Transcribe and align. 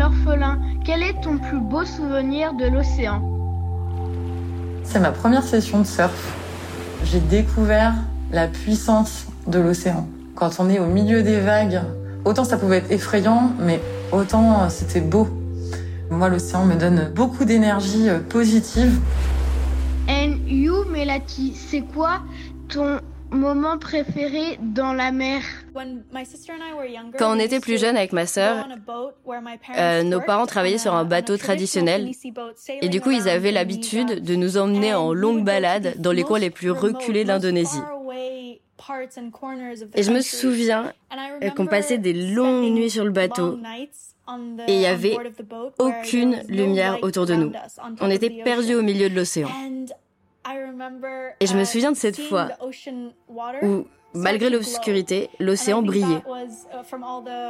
l'orphelin, 0.00 0.58
quel 0.82 1.02
est 1.02 1.20
ton 1.20 1.36
plus 1.36 1.60
beau 1.60 1.84
souvenir 1.84 2.54
de 2.54 2.64
l'océan 2.64 3.20
C'est 4.82 4.98
ma 4.98 5.10
première 5.10 5.42
session 5.42 5.80
de 5.80 5.86
surf. 5.86 6.34
J'ai 7.04 7.20
découvert 7.20 7.92
la 8.32 8.48
puissance 8.48 9.26
de 9.46 9.58
l'océan. 9.58 10.08
Quand 10.34 10.58
on 10.58 10.70
est 10.70 10.78
au 10.78 10.86
milieu 10.86 11.22
des 11.22 11.38
vagues, 11.38 11.82
autant 12.24 12.44
ça 12.44 12.56
pouvait 12.56 12.78
être 12.78 12.90
effrayant, 12.90 13.52
mais 13.60 13.78
autant 14.10 14.70
c'était 14.70 15.02
beau. 15.02 15.28
Moi, 16.08 16.30
l'océan 16.30 16.64
me 16.64 16.76
donne 16.76 17.10
beaucoup 17.14 17.44
d'énergie 17.44 18.08
euh, 18.08 18.20
positive. 18.20 18.98
And 20.08 20.38
you, 20.46 20.84
Melati, 20.90 21.54
c'est 21.54 21.82
quoi 21.82 22.22
ton 22.68 23.00
moment 23.30 23.76
préféré 23.78 24.58
dans 24.60 24.94
la 24.94 25.12
mer? 25.12 25.42
Quand 27.18 27.36
on 27.36 27.38
était 27.38 27.60
plus 27.60 27.80
jeune 27.80 27.96
avec 27.96 28.12
ma 28.12 28.26
sœur, 28.26 28.66
euh, 29.76 30.02
nos 30.02 30.20
parents 30.20 30.46
travaillaient 30.46 30.78
sur 30.78 30.94
un 30.94 31.04
bateau 31.04 31.36
traditionnel 31.36 32.10
et 32.80 32.88
du 32.88 33.00
coup 33.00 33.10
ils 33.10 33.28
avaient 33.28 33.52
l'habitude 33.52 34.22
de 34.22 34.34
nous 34.34 34.56
emmener 34.56 34.94
en 34.94 35.12
longue 35.12 35.44
balade 35.44 35.94
dans 35.98 36.12
les 36.12 36.22
coins 36.22 36.38
les 36.38 36.50
plus 36.50 36.70
reculés 36.70 37.24
d'Indonésie. 37.24 37.80
Et 39.94 40.02
je 40.02 40.10
me 40.10 40.20
souviens 40.20 40.92
qu'on 41.56 41.66
passait 41.66 41.98
des 41.98 42.12
longues 42.12 42.72
nuits 42.72 42.90
sur 42.90 43.04
le 43.04 43.10
bateau 43.10 43.58
et 44.66 44.72
il 44.74 44.78
n'y 44.78 44.86
avait 44.86 45.16
aucune 45.78 46.42
lumière 46.48 46.98
autour 47.02 47.26
de 47.26 47.34
nous. 47.34 47.52
On 48.00 48.10
était 48.10 48.42
perdus 48.44 48.74
au 48.74 48.82
milieu 48.82 49.10
de 49.10 49.14
l'océan. 49.14 49.48
Et 51.40 51.46
je 51.46 51.56
me 51.56 51.64
souviens 51.64 51.92
de 51.92 51.96
cette 51.96 52.20
fois 52.20 52.48
où, 53.62 53.86
malgré 54.14 54.50
l'obscurité, 54.50 55.28
l'océan 55.38 55.82
brillait. 55.82 56.22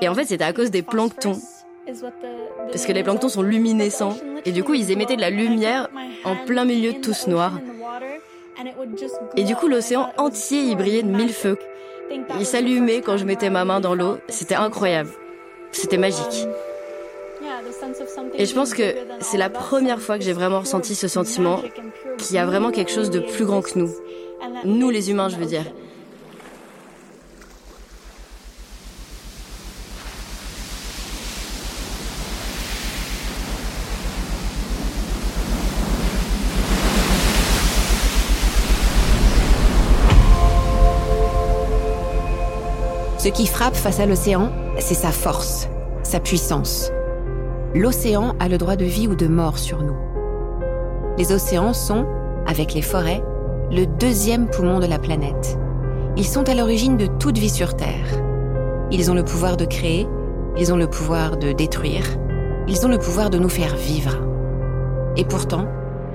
Et 0.00 0.08
en 0.08 0.14
fait, 0.14 0.24
c'était 0.24 0.44
à 0.44 0.52
cause 0.52 0.70
des 0.70 0.82
planctons. 0.82 1.38
Parce 1.86 2.86
que 2.86 2.92
les 2.92 3.02
planctons 3.02 3.28
sont 3.28 3.42
luminescents. 3.42 4.16
Et 4.44 4.52
du 4.52 4.64
coup, 4.64 4.74
ils 4.74 4.90
émettaient 4.90 5.16
de 5.16 5.20
la 5.20 5.30
lumière 5.30 5.88
en 6.24 6.36
plein 6.36 6.64
milieu 6.64 6.92
de 6.92 6.98
tous 6.98 7.26
noirs. 7.26 7.58
Et 9.36 9.44
du 9.44 9.56
coup, 9.56 9.68
l'océan 9.68 10.12
entier 10.18 10.60
y 10.60 10.74
brillait 10.74 11.02
de 11.02 11.08
mille 11.08 11.32
feux. 11.32 11.58
Il 12.38 12.44
s'allumait 12.44 13.00
quand 13.00 13.16
je 13.16 13.24
mettais 13.24 13.50
ma 13.50 13.64
main 13.64 13.80
dans 13.80 13.94
l'eau. 13.94 14.18
C'était 14.28 14.56
incroyable. 14.56 15.10
C'était 15.72 15.98
magique. 15.98 16.46
Et 18.34 18.46
je 18.46 18.54
pense 18.54 18.74
que 18.74 18.94
c'est 19.20 19.36
la 19.38 19.50
première 19.50 20.00
fois 20.00 20.18
que 20.18 20.24
j'ai 20.24 20.32
vraiment 20.32 20.60
ressenti 20.60 20.94
ce 20.94 21.08
sentiment 21.08 21.60
qu'il 22.18 22.36
y 22.36 22.38
a 22.38 22.46
vraiment 22.46 22.70
quelque 22.70 22.90
chose 22.90 23.10
de 23.10 23.20
plus 23.20 23.44
grand 23.44 23.62
que 23.62 23.78
nous. 23.78 23.90
Nous 24.64 24.90
les 24.90 25.10
humains, 25.10 25.28
je 25.28 25.36
veux 25.36 25.46
dire. 25.46 25.64
Ce 43.18 43.28
qui 43.28 43.46
frappe 43.46 43.76
face 43.76 44.00
à 44.00 44.06
l'océan, 44.06 44.50
c'est 44.78 44.94
sa 44.94 45.12
force, 45.12 45.68
sa 46.02 46.20
puissance. 46.20 46.90
L'océan 47.74 48.34
a 48.40 48.48
le 48.48 48.58
droit 48.58 48.74
de 48.74 48.84
vie 48.84 49.06
ou 49.06 49.14
de 49.14 49.28
mort 49.28 49.56
sur 49.56 49.82
nous. 49.82 49.96
Les 51.16 51.30
océans 51.30 51.72
sont, 51.72 52.04
avec 52.44 52.74
les 52.74 52.82
forêts, 52.82 53.22
le 53.70 53.86
deuxième 53.86 54.48
poumon 54.48 54.80
de 54.80 54.86
la 54.86 54.98
planète. 54.98 55.56
Ils 56.16 56.26
sont 56.26 56.48
à 56.48 56.54
l'origine 56.54 56.96
de 56.96 57.06
toute 57.06 57.38
vie 57.38 57.48
sur 57.48 57.76
Terre. 57.76 58.08
Ils 58.90 59.08
ont 59.08 59.14
le 59.14 59.24
pouvoir 59.24 59.56
de 59.56 59.64
créer, 59.64 60.08
ils 60.58 60.72
ont 60.72 60.76
le 60.76 60.88
pouvoir 60.88 61.36
de 61.36 61.52
détruire, 61.52 62.04
ils 62.66 62.84
ont 62.84 62.88
le 62.88 62.98
pouvoir 62.98 63.30
de 63.30 63.38
nous 63.38 63.48
faire 63.48 63.76
vivre. 63.76 64.16
Et 65.16 65.24
pourtant, 65.24 65.68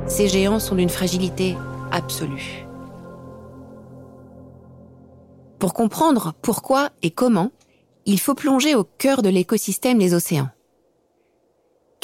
ces 0.08 0.28
géants 0.28 0.60
sont 0.60 0.76
d'une 0.76 0.90
fragilité 0.90 1.56
absolue. 1.90 2.68
Pour 5.58 5.74
comprendre 5.74 6.34
pourquoi 6.42 6.90
et 7.02 7.12
comment, 7.12 7.52
il 8.06 8.20
faut 8.20 8.36
plonger 8.36 8.76
au 8.76 8.84
cœur 8.84 9.22
de 9.22 9.30
l'écosystème 9.30 10.00
des 10.00 10.14
océans. 10.14 10.50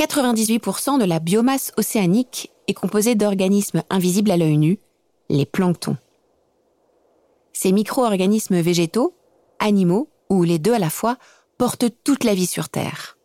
98% 0.02 0.98
de 0.98 1.06
la 1.06 1.20
biomasse 1.20 1.74
océanique 1.78 2.52
est 2.68 2.74
composée 2.74 3.14
d'organismes 3.14 3.84
invisibles 3.92 4.32
à 4.32 4.38
l'œil 4.38 4.58
nu, 4.58 4.80
les 5.30 5.46
planctons. 5.46 5.96
Ces 7.54 7.72
micro-organismes 7.72 8.62
végétaux, 8.62 9.14
animaux 9.60 10.10
ou 10.32 10.42
les 10.42 10.58
deux 10.58 10.74
à 10.74 10.80
la 10.80 10.90
fois 10.90 11.18
portent 11.60 11.86
toute 12.04 12.24
la 12.24 12.34
vie 12.34 12.48
sur 12.48 12.70
Terre. 12.70 13.16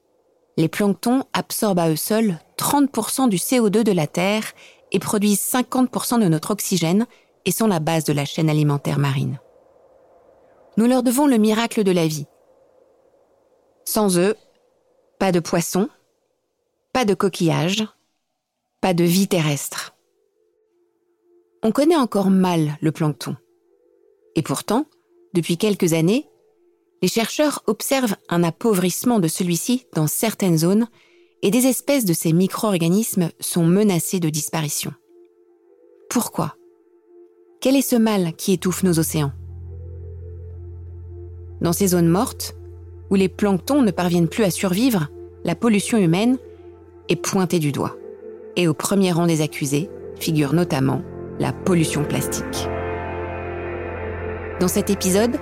Les 0.58 0.68
planctons 0.68 1.24
absorbent 1.32 1.78
à 1.78 1.88
eux 1.88 1.96
seuls 1.96 2.38
30% 2.58 3.30
du 3.30 3.38
CO2 3.38 3.82
de 3.82 3.92
la 3.92 4.06
Terre 4.06 4.44
et 4.92 4.98
produisent 4.98 5.40
50% 5.40 6.20
de 6.20 6.28
notre 6.28 6.50
oxygène 6.50 7.06
et 7.46 7.52
sont 7.52 7.68
la 7.68 7.80
base 7.80 8.04
de 8.04 8.12
la 8.12 8.26
chaîne 8.26 8.50
alimentaire 8.50 8.98
marine. 8.98 9.40
Nous 10.76 10.84
leur 10.84 11.02
devons 11.02 11.26
le 11.26 11.38
miracle 11.38 11.84
de 11.84 11.92
la 11.92 12.06
vie. 12.06 12.26
Sans 13.86 14.18
eux, 14.18 14.36
pas 15.18 15.32
de 15.32 15.40
poissons, 15.40 15.88
pas 16.96 17.04
de 17.04 17.12
coquillages, 17.12 17.86
pas 18.80 18.94
de 18.94 19.04
vie 19.04 19.28
terrestre. 19.28 19.94
On 21.62 21.70
connaît 21.70 21.94
encore 21.94 22.30
mal 22.30 22.78
le 22.80 22.90
plancton. 22.90 23.36
Et 24.34 24.40
pourtant, 24.40 24.86
depuis 25.34 25.58
quelques 25.58 25.92
années, 25.92 26.26
les 27.02 27.08
chercheurs 27.08 27.62
observent 27.66 28.16
un 28.30 28.42
appauvrissement 28.42 29.18
de 29.18 29.28
celui-ci 29.28 29.84
dans 29.92 30.06
certaines 30.06 30.56
zones 30.56 30.88
et 31.42 31.50
des 31.50 31.66
espèces 31.66 32.06
de 32.06 32.14
ces 32.14 32.32
micro-organismes 32.32 33.28
sont 33.40 33.66
menacées 33.66 34.18
de 34.18 34.30
disparition. 34.30 34.94
Pourquoi? 36.08 36.56
Quel 37.60 37.76
est 37.76 37.86
ce 37.86 37.96
mal 37.96 38.32
qui 38.36 38.54
étouffe 38.54 38.84
nos 38.84 38.98
océans? 38.98 39.32
Dans 41.60 41.74
ces 41.74 41.88
zones 41.88 42.08
mortes, 42.08 42.56
où 43.10 43.16
les 43.16 43.28
planctons 43.28 43.82
ne 43.82 43.90
parviennent 43.90 44.30
plus 44.30 44.44
à 44.44 44.50
survivre, 44.50 45.08
la 45.44 45.54
pollution 45.54 45.98
humaine 45.98 46.38
est 47.08 47.16
pointée 47.16 47.58
du 47.58 47.72
doigt. 47.72 47.96
Et 48.56 48.68
au 48.68 48.74
premier 48.74 49.12
rang 49.12 49.26
des 49.26 49.42
accusés 49.42 49.90
figure 50.18 50.54
notamment 50.54 51.02
la 51.38 51.52
pollution 51.52 52.04
plastique. 52.04 52.68
Dans 54.60 54.68
cet 54.68 54.88
épisode, 54.90 55.36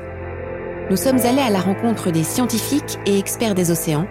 nous 0.90 0.96
sommes 0.96 1.20
allés 1.24 1.40
à 1.40 1.50
la 1.50 1.60
rencontre 1.60 2.10
des 2.10 2.24
scientifiques 2.24 2.98
et 3.06 3.18
experts 3.18 3.54
des 3.54 3.70
océans, 3.70 4.08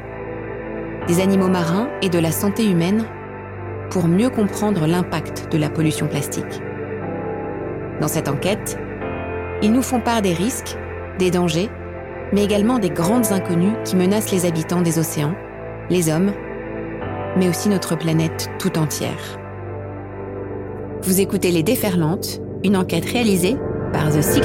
des 1.08 1.22
animaux 1.22 1.50
marins 1.50 1.90
et 2.02 2.10
de 2.10 2.20
la 2.20 2.32
santé 2.32 2.66
humaine 2.66 3.06
pour 3.90 4.08
mieux 4.08 4.30
comprendre 4.30 4.88
l'impact 4.88 5.52
de 5.52 5.58
la 5.58 5.70
pollution 5.70 6.08
plastique. 6.08 6.62
Dans 8.00 8.08
cette 8.08 8.30
enquête, 8.30 8.78
ils 9.62 9.72
nous 9.72 9.82
font 9.82 10.00
part 10.00 10.22
des 10.22 10.34
risques, 10.34 10.78
des 11.20 11.30
dangers 11.30 11.70
mais 12.34 12.44
également 12.44 12.80
des 12.80 12.90
grandes 12.90 13.32
inconnues 13.32 13.76
qui 13.86 13.96
menacent 13.96 14.32
les 14.32 14.46
habitants 14.46 14.82
des 14.82 14.98
océans, 14.98 15.36
les 15.90 16.10
hommes, 16.10 16.34
mais 17.38 17.50
aussi 17.50 17.70
notre 17.70 17.96
planète 17.96 18.50
tout 18.60 18.78
entière. 18.78 19.40
Vous 21.02 21.20
écoutez 21.20 21.52
Les 21.52 21.64
Déferlantes, 21.64 22.40
une 22.64 22.78
enquête 22.78 23.06
réalisée 23.06 23.58
par 23.92 24.10
The 24.10 24.22
Sea. 24.22 24.42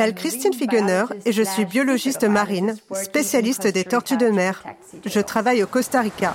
M'appelle 0.00 0.14
Christine 0.14 0.54
Figener 0.54 1.04
et 1.26 1.32
je 1.32 1.42
suis 1.42 1.64
biologiste 1.64 2.24
marine, 2.24 2.76
spécialiste 2.92 3.66
des 3.66 3.84
tortues 3.84 4.16
de 4.16 4.28
mer. 4.28 4.64
Je 5.04 5.20
travaille 5.20 5.62
au 5.62 5.66
Costa 5.66 6.00
Rica. 6.00 6.34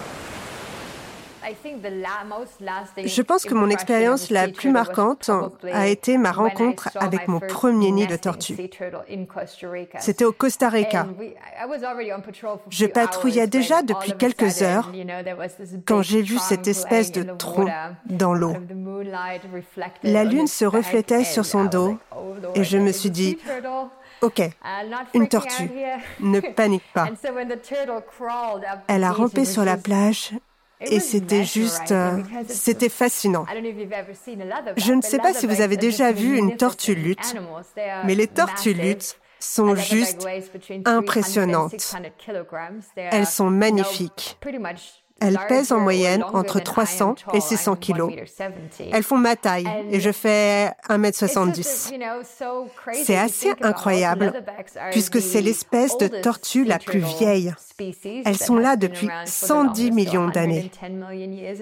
Je 3.06 3.21
pense 3.21 3.44
que 3.45 3.53
mon 3.53 3.69
expérience 3.69 4.30
la 4.30 4.47
plus 4.47 4.71
marquante 4.71 5.30
a 5.71 5.88
été 5.88 6.18
ma 6.18 6.31
rencontre 6.31 6.89
avec 6.95 7.27
mon 7.27 7.39
premier 7.39 7.92
nid 7.92 8.07
de 8.07 8.15
tortue. 8.15 8.56
C'était 10.00 10.25
au 10.25 10.31
Costa 10.31 10.69
Rica. 10.69 11.07
Je 12.69 12.86
patrouillais 12.86 13.47
déjà 13.47 13.81
depuis 13.81 14.13
quelques 14.13 14.62
heures 14.62 14.92
quand 15.86 16.01
j'ai 16.01 16.21
vu 16.21 16.38
cette 16.39 16.68
espèce 16.68 17.12
de 17.12 17.24
tronc 17.24 17.68
dans 18.06 18.33
l'eau. 18.33 18.56
La 20.03 20.24
lune 20.24 20.48
se 20.48 20.65
reflétait 20.65 21.24
sur 21.24 21.45
son 21.45 21.65
dos 21.65 21.98
et 22.56 22.63
je 22.63 22.77
me 22.77 22.91
suis 22.91 23.12
dit, 23.12 23.38
OK, 24.21 24.41
une 25.13 25.27
tortue, 25.27 25.69
ne 26.19 26.39
panique 26.39 26.83
pas. 26.94 27.07
Elle 28.88 29.03
a 29.03 29.12
rampé 29.12 29.45
sur 29.45 29.65
la 29.65 29.77
plage 29.77 30.31
et 30.81 31.00
c'était 31.00 31.44
juste, 31.44 31.92
euh, 31.92 32.22
c'était 32.48 32.89
fascinant. 32.89 33.45
Je 34.77 34.94
ne 34.94 35.01
sais 35.01 35.19
pas 35.19 35.33
si 35.33 35.48
vous 35.48 35.62
avez 35.62 35.77
déjà 35.77 36.12
vu 36.12 36.38
une 36.38 36.57
tortue 36.57 36.95
lutte, 36.95 37.36
mais 38.06 38.16
les 38.16 38.27
tortues 38.27 38.74
luttes 38.74 39.19
sont 39.39 39.75
juste 39.75 40.27
impressionnantes. 40.86 41.95
Elles 42.95 43.27
sont 43.27 43.50
magnifiques. 43.50 44.38
Elles 45.21 45.39
pèsent 45.47 45.71
en 45.71 45.79
moyenne 45.79 46.23
entre 46.33 46.59
300 46.59 47.15
et 47.33 47.39
600 47.39 47.75
kilos. 47.77 48.12
Elles 48.91 49.03
font 49.03 49.17
ma 49.17 49.35
taille 49.35 49.67
et 49.89 50.00
je 50.00 50.12
fais 50.12 50.71
1m70. 50.89 51.94
C'est 52.94 53.17
assez 53.17 53.53
incroyable 53.62 54.33
puisque 54.91 55.21
c'est 55.21 55.41
l'espèce 55.41 55.97
de 55.97 56.07
tortue 56.07 56.65
la 56.65 56.79
plus 56.79 57.00
vieille. 57.00 57.53
Elles 58.25 58.38
sont 58.38 58.57
là 58.57 58.75
depuis 58.75 59.09
110 59.25 59.91
millions 59.91 60.27
d'années. 60.27 60.71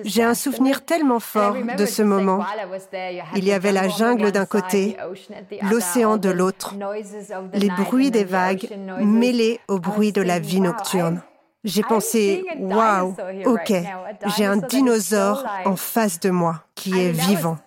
J'ai 0.03 0.23
un 0.23 0.33
souvenir 0.33 0.83
tellement 0.83 1.19
fort 1.19 1.55
de 1.77 1.85
ce 1.85 2.01
moment. 2.01 2.43
Il 3.35 3.45
y 3.45 3.51
avait 3.51 3.71
la 3.71 3.87
jungle 3.87 4.31
d'un 4.31 4.45
côté, 4.45 4.97
l'océan 5.69 6.17
de 6.17 6.29
l'autre, 6.29 6.75
les 7.53 7.69
bruits 7.69 8.11
des 8.11 8.23
vagues 8.23 8.67
mêlés 8.99 9.59
au 9.67 9.79
bruit 9.79 10.11
de 10.11 10.21
la 10.21 10.39
vie 10.39 10.61
nocturne. 10.61 11.21
J'ai 11.63 11.81
pensé, 11.83 12.43
waouh, 12.59 13.15
ok, 13.45 13.73
j'ai 14.35 14.45
un 14.45 14.57
dinosaure 14.57 15.45
en 15.65 15.77
face 15.77 16.19
de 16.19 16.29
moi 16.29 16.63
qui 16.75 16.99
est 16.99 17.11
vivant. 17.11 17.57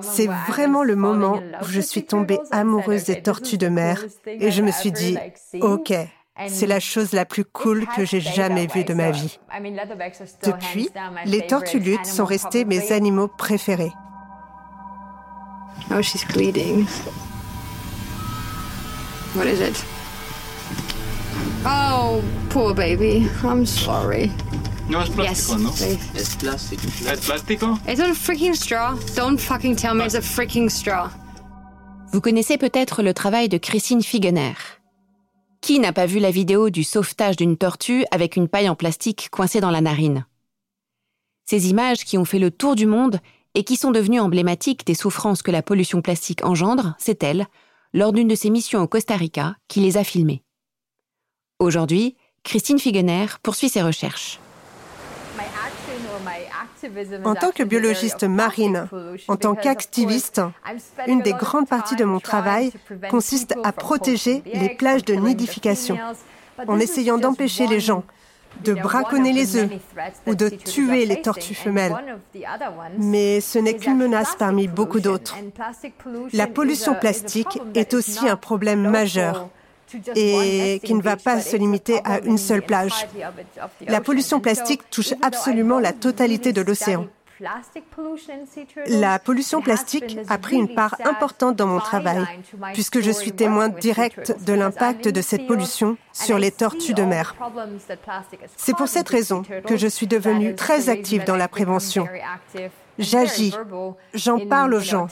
C'est 0.00 0.28
vraiment 0.48 0.82
le 0.82 0.96
moment 0.96 1.40
où 1.60 1.66
je 1.66 1.80
suis 1.80 2.04
tombée 2.04 2.38
amoureuse 2.50 3.04
des 3.04 3.20
tortues 3.20 3.58
de 3.58 3.68
mer 3.68 4.02
et 4.26 4.50
je 4.50 4.62
me 4.62 4.70
suis 4.70 4.90
dit, 4.90 5.18
ok, 5.60 5.92
c'est 6.46 6.66
la 6.66 6.80
chose 6.80 7.12
la 7.12 7.26
plus 7.26 7.44
cool 7.44 7.86
que 7.94 8.06
j'ai 8.06 8.20
jamais 8.20 8.66
vue 8.66 8.84
de 8.84 8.94
ma 8.94 9.10
vie. 9.10 9.38
Depuis, 10.42 10.88
les 11.26 11.46
tortues 11.46 11.80
luttes 11.80 12.06
sont 12.06 12.24
restées 12.24 12.64
mes 12.64 12.92
animaux 12.92 13.28
préférés. 13.28 13.92
Oh, 15.92 16.00
she's 16.02 16.24
bleeding. 16.24 16.86
What 19.34 19.46
is 19.46 19.60
it? 19.60 19.99
Oh, 21.66 22.22
poor 22.48 22.74
baby. 22.74 23.28
I'm 23.44 23.66
sorry. 23.66 24.30
No, 24.88 25.02
es 25.02 25.10
plástico, 25.10 25.58
¿no? 25.58 25.70
Es 25.70 26.36
plástico. 26.36 26.82
¿Es 27.06 27.20
plástico? 27.20 27.78
It's 27.86 28.00
a 28.00 28.14
freaking 28.14 28.54
straw. 28.54 28.98
Don't 29.14 29.38
fucking 29.38 29.76
tell 29.76 29.94
me 29.94 30.04
it's 30.04 30.14
a 30.14 30.22
freaking 30.22 30.70
straw. 30.70 31.10
Vous 32.12 32.20
connaissez 32.20 32.56
peut-être 32.58 33.02
le 33.02 33.14
travail 33.14 33.48
de 33.48 33.58
Christine 33.58 34.02
Figener. 34.02 34.54
Qui 35.60 35.78
n'a 35.78 35.92
pas 35.92 36.06
vu 36.06 36.18
la 36.18 36.30
vidéo 36.30 36.70
du 36.70 36.82
sauvetage 36.82 37.36
d'une 37.36 37.56
tortue 37.56 38.04
avec 38.10 38.36
une 38.36 38.48
paille 38.48 38.68
en 38.68 38.74
plastique 38.74 39.28
coincée 39.30 39.60
dans 39.60 39.70
la 39.70 39.82
narine? 39.82 40.24
Ces 41.44 41.68
images 41.68 42.04
qui 42.04 42.16
ont 42.16 42.24
fait 42.24 42.38
le 42.38 42.50
tour 42.50 42.74
du 42.74 42.86
monde 42.86 43.20
et 43.54 43.64
qui 43.64 43.76
sont 43.76 43.90
devenues 43.90 44.20
emblématiques 44.20 44.86
des 44.86 44.94
souffrances 44.94 45.42
que 45.42 45.50
la 45.50 45.62
pollution 45.62 46.00
plastique 46.00 46.44
engendre, 46.44 46.94
c'est 46.98 47.22
elle, 47.22 47.46
lors 47.92 48.12
d'une 48.12 48.28
de 48.28 48.34
ses 48.34 48.50
missions 48.50 48.80
au 48.80 48.88
Costa 48.88 49.16
Rica, 49.16 49.56
qui 49.68 49.80
les 49.80 49.98
a 49.98 50.04
filmées. 50.04 50.42
Aujourd'hui, 51.60 52.16
Christine 52.42 52.78
Figener 52.78 53.26
poursuit 53.42 53.68
ses 53.68 53.82
recherches. 53.82 54.40
En 57.24 57.34
tant 57.34 57.50
que 57.50 57.62
biologiste 57.62 58.24
marine, 58.24 58.88
en 59.28 59.36
tant 59.36 59.54
qu'activiste, 59.54 60.40
une 61.06 61.20
des 61.20 61.34
grandes 61.34 61.68
parties 61.68 61.96
de 61.96 62.04
mon 62.04 62.18
travail 62.18 62.72
consiste 63.10 63.54
à 63.62 63.72
protéger 63.72 64.42
les 64.46 64.70
plages 64.70 65.04
de 65.04 65.14
nidification, 65.14 65.98
en 66.66 66.80
essayant 66.80 67.18
d'empêcher 67.18 67.66
les 67.66 67.80
gens 67.80 68.04
de 68.64 68.72
braconner 68.72 69.32
les 69.32 69.56
œufs 69.56 69.70
ou 70.26 70.34
de 70.34 70.48
tuer 70.48 71.06
les 71.06 71.22
tortues 71.22 71.54
femelles. 71.54 71.94
Mais 72.98 73.40
ce 73.40 73.58
n'est 73.58 73.76
qu'une 73.76 73.96
menace 73.96 74.34
parmi 74.38 74.66
beaucoup 74.66 75.00
d'autres. 75.00 75.36
La 76.32 76.46
pollution 76.46 76.94
plastique 76.94 77.60
est 77.74 77.94
aussi 77.94 78.28
un 78.28 78.36
problème 78.36 78.88
majeur 78.88 79.50
et 80.14 80.80
qui 80.84 80.94
ne 80.94 81.02
va 81.02 81.16
pas 81.16 81.40
se 81.40 81.56
limiter 81.56 82.00
à 82.04 82.20
une 82.20 82.38
seule 82.38 82.62
plage. 82.62 83.06
La 83.86 84.00
pollution 84.00 84.40
plastique 84.40 84.88
touche 84.90 85.14
absolument 85.22 85.78
la 85.78 85.92
totalité 85.92 86.52
de 86.52 86.62
l'océan. 86.62 87.06
La 88.86 89.18
pollution 89.18 89.62
plastique 89.62 90.18
a 90.28 90.36
pris 90.36 90.56
une 90.56 90.74
part 90.74 90.96
importante 91.04 91.56
dans 91.56 91.66
mon 91.66 91.78
travail, 91.78 92.22
puisque 92.74 93.00
je 93.00 93.10
suis 93.10 93.32
témoin 93.32 93.68
direct 93.68 94.44
de 94.44 94.52
l'impact 94.52 95.08
de 95.08 95.22
cette 95.22 95.46
pollution 95.46 95.96
sur 96.12 96.38
les 96.38 96.50
tortues 96.50 96.94
de 96.94 97.02
mer. 97.02 97.34
C'est 98.56 98.76
pour 98.76 98.88
cette 98.88 99.08
raison 99.08 99.42
que 99.66 99.76
je 99.76 99.86
suis 99.86 100.06
devenue 100.06 100.54
très 100.54 100.90
active 100.90 101.24
dans 101.24 101.36
la 101.36 101.48
prévention. 101.48 102.06
J'agis, 103.00 103.54
j'en 104.14 104.46
parle 104.46 104.74
aux 104.74 104.80
gens 104.80 105.08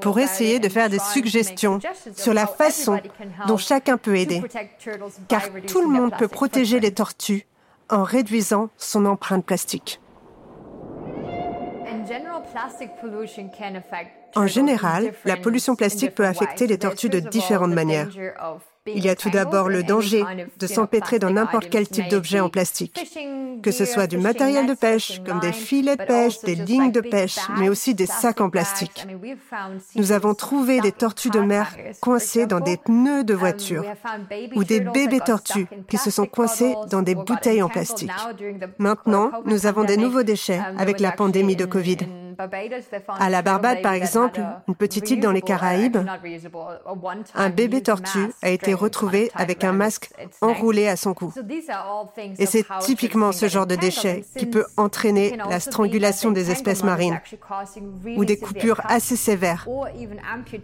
pour 0.00 0.18
essayer 0.18 0.58
de 0.58 0.68
faire 0.68 0.88
des 0.88 0.98
suggestions 0.98 1.78
sur 2.16 2.34
la 2.34 2.46
façon 2.46 3.00
dont 3.46 3.58
chacun 3.58 3.96
peut 3.98 4.16
aider. 4.16 4.42
Car 5.28 5.42
tout 5.66 5.82
le 5.82 5.88
monde 5.88 6.12
peut 6.18 6.28
protéger 6.28 6.80
les 6.80 6.92
tortues 6.92 7.46
en 7.90 8.02
réduisant 8.02 8.70
son 8.76 9.06
empreinte 9.06 9.44
plastique. 9.44 10.00
En 14.34 14.46
général, 14.46 15.12
la 15.24 15.36
pollution 15.36 15.76
plastique 15.76 16.14
peut 16.14 16.26
affecter 16.26 16.66
les 16.66 16.78
tortues 16.78 17.08
de 17.10 17.20
différentes 17.20 17.74
manières. 17.74 18.08
Il 18.94 19.04
y 19.04 19.08
a 19.08 19.16
tout 19.16 19.30
d'abord 19.30 19.68
le 19.68 19.82
danger 19.82 20.24
de 20.58 20.66
s'empêtrer 20.66 21.18
dans 21.18 21.30
n'importe 21.30 21.68
quel 21.70 21.88
type 21.88 22.08
d'objet 22.08 22.40
en 22.40 22.48
plastique, 22.48 23.08
que 23.62 23.70
ce 23.70 23.84
soit 23.84 24.06
du 24.06 24.18
matériel 24.18 24.66
de 24.66 24.74
pêche, 24.74 25.20
comme 25.26 25.40
des 25.40 25.52
filets 25.52 25.96
de 25.96 26.04
pêche, 26.04 26.40
des 26.42 26.54
lignes 26.54 26.92
de 26.92 27.00
pêche, 27.00 27.38
mais 27.58 27.68
aussi 27.68 27.94
des 27.94 28.06
sacs 28.06 28.40
en 28.40 28.50
plastique. 28.50 29.06
Nous 29.94 30.12
avons 30.12 30.34
trouvé 30.34 30.80
des 30.80 30.92
tortues 30.92 31.30
de 31.30 31.40
mer 31.40 31.74
coincées 32.00 32.46
dans 32.46 32.60
des 32.60 32.76
pneus 32.76 33.24
de 33.24 33.34
voiture 33.34 33.84
ou 34.54 34.64
des 34.64 34.80
bébés 34.80 35.20
tortues 35.20 35.66
qui 35.88 35.98
se 35.98 36.10
sont 36.10 36.26
coincés 36.26 36.74
dans 36.90 37.02
des 37.02 37.14
bouteilles 37.14 37.62
en 37.62 37.68
plastique. 37.68 38.10
Maintenant, 38.78 39.30
nous 39.44 39.66
avons 39.66 39.84
des 39.84 39.96
nouveaux 39.96 40.22
déchets 40.22 40.60
avec 40.76 41.00
la 41.00 41.12
pandémie 41.12 41.56
de 41.56 41.64
Covid. 41.64 41.98
À 43.18 43.30
la 43.30 43.42
Barbade, 43.42 43.82
par 43.82 43.94
exemple, 43.94 44.40
une 44.68 44.74
petite 44.76 45.10
île 45.10 45.20
dans 45.20 45.32
les 45.32 45.42
Caraïbes, 45.42 45.98
un 47.34 47.50
bébé 47.50 47.82
tortue 47.82 48.32
a 48.42 48.50
été 48.50 48.74
retrouvé 48.74 49.30
avec 49.34 49.64
un 49.64 49.72
masque 49.72 50.10
enroulé 50.40 50.86
à 50.88 50.96
son 50.96 51.14
cou. 51.14 51.32
Et 52.38 52.46
c'est 52.46 52.64
typiquement 52.80 53.32
ce 53.32 53.48
genre 53.48 53.66
de 53.66 53.74
déchet 53.74 54.24
qui 54.36 54.46
peut 54.46 54.66
entraîner 54.76 55.36
la 55.48 55.58
strangulation 55.58 56.30
des 56.30 56.50
espèces 56.50 56.84
marines, 56.84 57.20
ou 58.16 58.24
des 58.24 58.38
coupures 58.38 58.80
assez 58.84 59.16
sévères, 59.16 59.66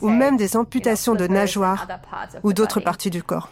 ou 0.00 0.08
même 0.08 0.36
des 0.36 0.56
amputations 0.56 1.14
de 1.14 1.26
nageoires 1.26 1.88
ou 2.42 2.52
d'autres 2.52 2.80
parties 2.80 3.10
du 3.10 3.22
corps. 3.22 3.50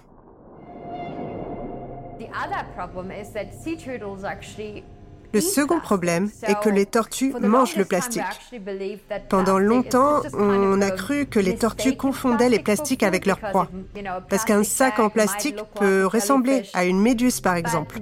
Le 5.32 5.40
second 5.40 5.80
problème 5.80 6.30
est 6.42 6.58
que 6.60 6.68
les 6.68 6.86
tortues 6.86 7.34
mangent 7.40 7.76
le 7.76 7.84
plastique. 7.84 8.22
Pendant 9.28 9.58
longtemps, 9.58 10.20
on 10.34 10.80
a 10.80 10.90
cru 10.90 11.26
que 11.26 11.40
les 11.40 11.56
tortues 11.56 11.96
confondaient 11.96 12.48
les 12.48 12.58
plastiques 12.58 13.02
avec 13.02 13.26
leur 13.26 13.38
proie, 13.38 13.68
parce 14.28 14.44
qu'un 14.44 14.64
sac 14.64 14.98
en 14.98 15.08
plastique 15.08 15.56
peut 15.74 16.06
ressembler 16.06 16.62
à 16.74 16.84
une 16.84 17.00
méduse 17.00 17.40
par 17.40 17.56
exemple. 17.56 17.98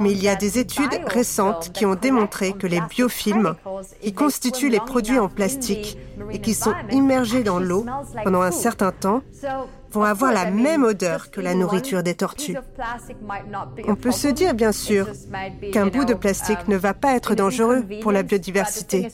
Mais 0.00 0.12
il 0.12 0.22
y 0.22 0.28
a 0.28 0.36
des 0.36 0.58
études 0.58 1.00
récentes 1.06 1.72
qui 1.72 1.86
ont 1.86 1.94
démontré 1.94 2.52
que 2.52 2.66
les 2.66 2.80
biofilms, 2.80 3.54
qui 4.00 4.12
constituent 4.12 4.70
les 4.70 4.80
produits 4.80 5.18
en 5.18 5.28
plastique 5.28 5.98
et 6.30 6.40
qui 6.40 6.54
sont 6.54 6.74
immergés 6.90 7.42
dans 7.42 7.58
l'eau 7.58 7.86
pendant 8.24 8.42
un 8.42 8.50
certain 8.50 8.92
temps, 8.92 9.22
vont 9.92 10.04
avoir 10.04 10.32
la 10.32 10.50
même 10.50 10.84
odeur 10.84 11.30
que 11.30 11.40
la 11.40 11.54
nourriture 11.54 12.02
des 12.02 12.14
tortues. 12.14 12.56
On 13.86 13.94
peut 13.96 14.12
se 14.12 14.28
dire, 14.28 14.54
bien 14.54 14.72
sûr, 14.72 15.08
qu'un 15.72 15.86
bout 15.86 16.04
de 16.04 16.14
plastique 16.14 16.68
ne 16.68 16.76
va 16.76 16.94
pas 16.94 17.14
être 17.14 17.34
dangereux 17.34 17.84
pour 18.02 18.12
la 18.12 18.22
biodiversité. 18.22 19.08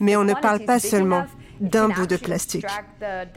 Mais 0.00 0.16
on 0.16 0.24
ne 0.24 0.34
parle 0.34 0.60
pas 0.60 0.78
seulement 0.78 1.24
d'un 1.60 1.88
bout 1.88 2.06
de 2.06 2.16
plastique. 2.16 2.66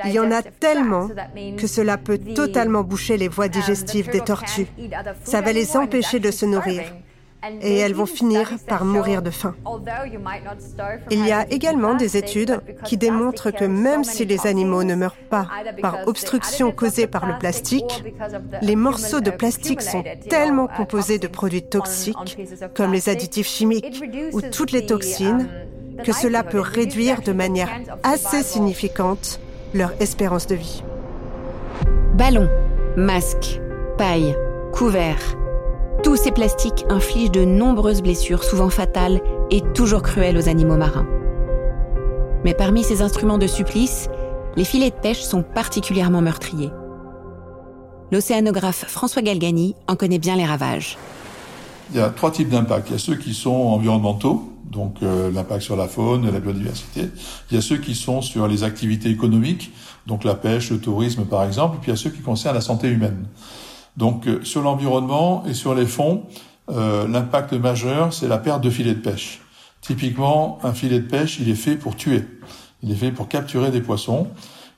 Il 0.06 0.12
y 0.12 0.20
en 0.20 0.32
a 0.32 0.42
tellement 0.42 1.10
que 1.58 1.68
cela 1.68 1.98
peut 1.98 2.18
totalement 2.18 2.84
boucher 2.84 3.18
les 3.18 3.28
voies 3.28 3.50
digestives 3.50 4.10
des 4.10 4.22
tortues. 4.22 4.68
Ça 5.24 5.42
va 5.42 5.52
les 5.52 5.76
empêcher 5.78 6.20
de 6.20 6.32
se 6.32 6.46
nourrir. 6.46 6.84
Et 7.62 7.78
elles 7.78 7.94
vont 7.94 8.06
finir 8.06 8.52
par 8.68 8.86
mourir 8.86 9.22
de 9.22 9.30
faim. 9.30 9.56
Il 11.10 11.26
y 11.26 11.32
a 11.32 11.50
également 11.52 11.94
des 11.96 12.18
études 12.18 12.62
qui 12.84 12.98
démontrent 12.98 13.52
que 13.52 13.66
même 13.66 14.04
si 14.04 14.26
les 14.26 14.48
animaux 14.48 14.84
ne 14.84 14.96
meurent 14.96 15.16
pas 15.30 15.48
par 15.82 16.08
obstruction 16.08 16.72
causée 16.72 17.08
par 17.08 17.26
le 17.26 17.38
plastique, 17.38 18.04
les 18.62 18.76
morceaux 18.76 19.22
de 19.22 19.32
plastique 19.32 19.82
sont 19.82 20.04
tellement 20.30 20.68
composés 20.68 21.20
de 21.20 21.28
produits 21.28 21.64
toxiques, 21.64 22.38
comme 22.74 22.94
les 22.94 23.10
additifs 23.10 23.48
chimiques 23.48 24.04
ou 24.32 24.42
toutes 24.42 24.72
les 24.72 24.86
toxines, 24.86 25.50
que 26.04 26.12
cela 26.12 26.44
peut 26.44 26.60
réduire 26.60 27.22
de 27.22 27.34
manière 27.34 27.70
assez 28.04 28.44
significante 28.44 29.40
leur 29.74 29.92
espérance 30.00 30.48
de 30.48 30.56
vie. 30.56 30.84
Ballons, 32.14 32.50
masques, 32.96 33.60
paille, 33.98 34.36
couverts, 34.72 35.36
tous 36.04 36.18
ces 36.18 36.32
plastiques 36.32 36.86
infligent 36.90 37.32
de 37.32 37.46
nombreuses 37.46 38.02
blessures, 38.02 38.44
souvent 38.44 38.70
fatales 38.70 39.22
et 39.50 39.62
toujours 39.74 40.02
cruelles 40.02 40.38
aux 40.38 40.50
animaux 40.50 40.76
marins. 40.76 41.08
Mais 42.44 42.54
parmi 42.54 42.84
ces 42.84 43.02
instruments 43.02 43.38
de 43.38 43.48
supplice, 43.48 44.10
les 44.58 44.66
filets 44.66 44.90
de 44.90 44.96
pêche 44.96 45.22
sont 45.22 45.44
particulièrement 45.44 46.22
meurtriers. 46.22 46.72
L'océanographe 48.12 48.86
François 48.88 49.22
Galgani 49.22 49.76
en 49.88 49.96
connaît 49.96 50.20
bien 50.20 50.36
les 50.36 50.46
ravages. 50.46 50.98
Il 51.92 51.98
y 51.98 52.02
a 52.02 52.10
trois 52.10 52.32
types 52.32 52.50
d'impacts. 52.50 52.90
Il 52.90 52.94
y 52.94 52.96
a 52.96 53.00
ceux 53.00 53.16
qui 53.16 53.34
sont 53.34 53.50
environnementaux, 53.50 54.52
donc 54.66 54.98
euh, 55.04 55.32
l'impact 55.32 55.62
sur 55.62 55.78
la 55.78 55.88
faune, 55.88 56.30
la 56.30 56.40
biodiversité. 56.40 57.10
Il 57.50 57.56
y 57.56 57.58
a 57.58 57.62
ceux 57.62 57.78
qui 57.78 57.96
sont 57.96 58.22
sur 58.22 58.48
les 58.48 58.64
activités 58.64 59.10
économiques, 59.10 59.72
donc 60.06 60.26
la 60.26 60.36
pêche, 60.36 60.70
le 60.70 60.80
tourisme 60.80 61.24
par 61.24 61.44
exemple. 61.46 61.78
Et 61.78 61.80
puis 61.80 61.92
il 61.92 61.96
y 61.96 61.98
a 61.98 62.02
ceux 62.02 62.10
qui 62.10 62.22
concernent 62.22 62.56
la 62.56 62.62
santé 62.62 62.90
humaine. 62.90 63.26
Donc 63.98 64.28
euh, 64.28 64.44
sur 64.44 64.62
l'environnement 64.62 65.44
et 65.48 65.54
sur 65.54 65.76
les 65.76 65.86
fonds, 65.86 66.24
euh, 66.70 67.08
l'impact 67.08 67.54
majeur, 67.54 68.14
c'est 68.14 68.28
la 68.28 68.38
perte 68.38 68.62
de 68.62 68.70
filets 68.70 68.96
de 68.96 69.00
pêche. 69.00 69.42
Typiquement, 69.82 70.60
un 70.64 70.74
filet 70.74 71.00
de 71.00 71.08
pêche, 71.08 71.40
il 71.40 71.50
est 71.50 71.56
fait 71.56 71.76
pour 71.76 71.96
tuer. 71.96 72.24
Il 72.82 72.92
est 72.92 72.96
fait 72.96 73.12
pour 73.12 73.28
capturer 73.28 73.70
des 73.70 73.82
poissons. 73.82 74.28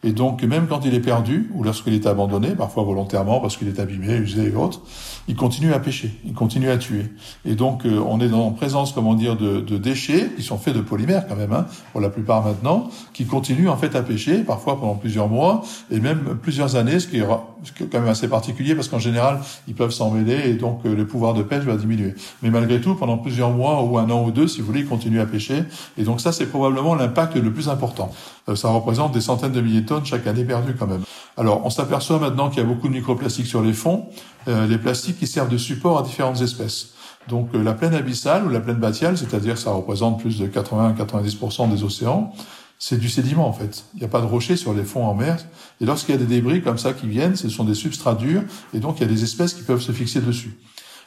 Et 0.06 0.12
donc, 0.12 0.44
même 0.44 0.68
quand 0.68 0.86
il 0.86 0.94
est 0.94 1.00
perdu, 1.00 1.50
ou 1.56 1.64
lorsqu'il 1.64 1.96
est 1.96 2.06
abandonné, 2.06 2.50
parfois 2.50 2.84
volontairement 2.84 3.40
parce 3.40 3.58
qu'il 3.58 3.68
est 3.68 3.80
abîmé, 3.80 4.14
usé 4.18 4.52
et 4.52 4.56
autres, 4.56 4.82
il 5.28 5.36
continue 5.36 5.74
à 5.74 5.80
pêcher, 5.80 6.14
il 6.24 6.34
continue 6.34 6.70
à 6.70 6.78
tuer. 6.78 7.08
Et 7.44 7.56
donc, 7.56 7.88
euh, 7.88 8.00
on 8.08 8.20
est 8.20 8.32
en 8.32 8.52
présence, 8.52 8.92
comment 8.94 9.16
dire, 9.16 9.36
de, 9.36 9.62
de, 9.62 9.78
déchets 9.80 10.30
qui 10.36 10.44
sont 10.44 10.60
faits 10.60 10.76
de 10.76 10.82
polymères 10.82 11.28
quand 11.28 11.36
même, 11.36 11.54
hein, 11.54 11.66
pour 11.92 12.02
la 12.02 12.12
plupart 12.12 12.46
maintenant, 12.46 12.88
qui 13.14 13.26
continuent 13.26 13.68
en 13.68 13.78
fait 13.78 13.96
à 13.96 14.04
pêcher, 14.04 14.44
parfois 14.44 14.80
pendant 14.80 14.94
plusieurs 14.94 15.28
mois 15.28 15.64
et 15.90 16.00
même 16.00 16.38
plusieurs 16.40 16.76
années, 16.76 17.00
ce 17.00 17.08
qui 17.08 17.18
est, 17.18 17.26
ce 17.64 17.72
qui 17.72 17.84
est 17.84 17.88
quand 17.88 18.00
même 18.00 18.10
assez 18.10 18.28
particulier 18.28 18.76
parce 18.76 18.88
qu'en 18.88 19.00
général, 19.00 19.40
ils 19.68 19.74
peuvent 19.74 19.90
s'en 19.90 20.12
mêler 20.12 20.50
et 20.50 20.54
donc 20.54 20.82
euh, 20.86 20.96
le 20.96 21.08
pouvoir 21.08 21.34
de 21.34 21.42
pêche 21.42 21.64
va 21.64 21.78
diminuer. 21.78 22.14
Mais 22.44 22.52
malgré 22.52 22.80
tout, 22.80 22.94
pendant 22.94 23.18
plusieurs 23.18 23.50
mois 23.50 23.82
ou 23.82 23.98
un 23.98 24.08
an 24.12 24.24
ou 24.24 24.30
deux, 24.30 24.48
si 24.48 24.62
vous 24.62 24.68
voulez, 24.68 24.82
ils 24.82 24.88
continuent 24.88 25.22
à 25.22 25.26
pêcher. 25.26 25.64
Et 25.98 26.04
donc 26.04 26.22
ça, 26.22 26.32
c'est 26.32 26.46
probablement 26.46 26.94
l'impact 26.94 27.38
le 27.38 27.52
plus 27.52 27.70
important. 27.70 28.12
Euh, 28.48 28.56
ça 28.56 28.70
représente 28.70 29.12
des 29.12 29.22
centaines 29.22 29.52
de 29.52 29.62
milliers 29.62 29.82
de 29.82 29.88
tonnes 29.88 30.06
chaque 30.06 30.28
année 30.28 30.46
perdues 30.46 30.76
quand 30.78 30.88
même. 30.88 31.04
Alors, 31.38 31.66
on 31.66 31.70
s'aperçoit 31.70 32.20
maintenant 32.20 32.50
qu'il 32.50 32.60
y 32.60 32.66
a 32.66 32.68
beaucoup 32.68 32.88
de 32.88 32.94
microplastiques 32.94 33.48
sur 33.48 33.62
les 33.62 33.74
fonds, 33.74 34.08
euh, 34.48 34.68
les 34.68 34.78
plastiques 34.78 35.20
qui 35.20 35.28
servent 35.28 35.50
de 35.50 35.58
support 35.58 36.00
à 36.00 36.04
différentes 36.04 36.42
espèces. 36.42 36.94
Donc, 37.28 37.50
euh, 37.56 37.64
la 37.64 37.74
plaine 37.74 37.96
abyssale 37.96 38.46
ou 38.46 38.50
la 38.50 38.60
plaine 38.60 38.78
batiale, 38.78 39.18
c'est-à-dire 39.18 39.58
ça 39.58 39.72
représente 39.72 40.20
plus 40.20 40.38
de 40.40 40.48
80-90% 40.48 41.70
des 41.72 41.84
océans, 41.84 42.32
c'est 42.78 43.00
du 43.00 43.10
sédiment 43.10 43.48
en 43.48 43.54
fait. 43.54 43.86
Il 43.94 44.00
n'y 44.00 44.06
a 44.06 44.10
pas 44.10 44.22
de 44.22 44.26
rochers 44.26 44.58
sur 44.58 44.74
les 44.74 44.84
fonds 44.84 45.06
en 45.06 45.16
mer. 45.16 45.38
Et 45.82 45.86
lorsqu'il 45.86 46.14
y 46.14 46.18
a 46.18 46.22
des 46.22 46.26
débris 46.26 46.62
comme 46.62 46.78
ça 46.78 46.94
qui 46.94 47.08
viennent, 47.08 47.36
ce 47.36 47.50
sont 47.50 47.64
des 47.64 47.74
substrats 47.74 48.16
durs, 48.16 48.44
et 48.74 48.80
donc 48.80 49.00
il 49.00 49.04
y 49.04 49.06
a 49.06 49.12
des 49.12 49.24
espèces 49.24 49.54
qui 49.54 49.64
peuvent 49.64 49.82
se 49.82 49.92
fixer 49.92 50.20
dessus. 50.20 50.58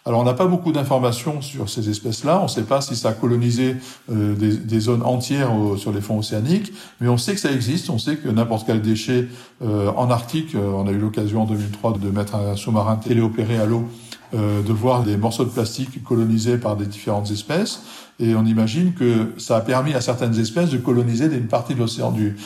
Alors 0.08 0.22
on 0.22 0.24
n'a 0.24 0.32
pas 0.32 0.46
beaucoup 0.46 0.72
d'informations 0.72 1.42
sur 1.42 1.68
ces 1.68 1.90
espèces-là. 1.90 2.38
On 2.40 2.44
ne 2.44 2.48
sait 2.48 2.62
pas 2.62 2.80
si 2.80 2.96
ça 2.96 3.10
a 3.10 3.12
colonisé 3.12 3.76
euh, 4.10 4.34
des, 4.34 4.80
zones 4.80 5.02
entières 5.02 5.50
sur 5.76 5.92
les 5.92 6.00
fonds 6.00 6.18
océaniques, 6.18 6.72
mais 7.02 7.08
on 7.08 7.18
sait 7.18 7.34
que 7.34 7.40
ça 7.40 7.52
existe. 7.52 7.90
On 7.90 7.98
sait 7.98 8.16
que 8.16 8.30
n'importe 8.30 8.66
quel 8.66 8.80
déchet 8.80 9.28
euh, 9.62 9.92
en 9.96 10.10
Arctique, 10.10 10.54
euh, 10.54 10.66
on 10.66 10.88
a 10.88 10.92
eu 10.92 10.98
l'occasion 10.98 11.42
en 11.42 11.44
2003 11.44 11.98
de 11.98 12.08
mettre 12.08 12.36
un 12.36 12.56
sous-marin 12.56 12.96
téléopéré 12.96 13.58
à 13.58 13.66
l'eau, 13.66 13.84
de 14.32 14.72
voir 14.72 15.04
des 15.04 15.16
morceaux 15.16 15.44
de 15.44 15.50
plastique 15.50 16.02
colonisés 16.04 16.58
par 16.58 16.76
des 16.76 16.84
différentes 16.84 17.30
espèces. 17.30 17.82
Et 18.20 18.34
on 18.34 18.44
imagine 18.44 18.92
que 18.92 19.32
ça 19.38 19.56
a 19.56 19.60
permis 19.62 19.94
à 19.94 20.02
certaines 20.02 20.38
espèces 20.38 20.68
de 20.68 20.76
coloniser 20.76 21.26
une 21.26 21.46
partie 21.46 21.74
de 21.74 21.78
l'océan, 21.78 22.12
du, 22.12 22.36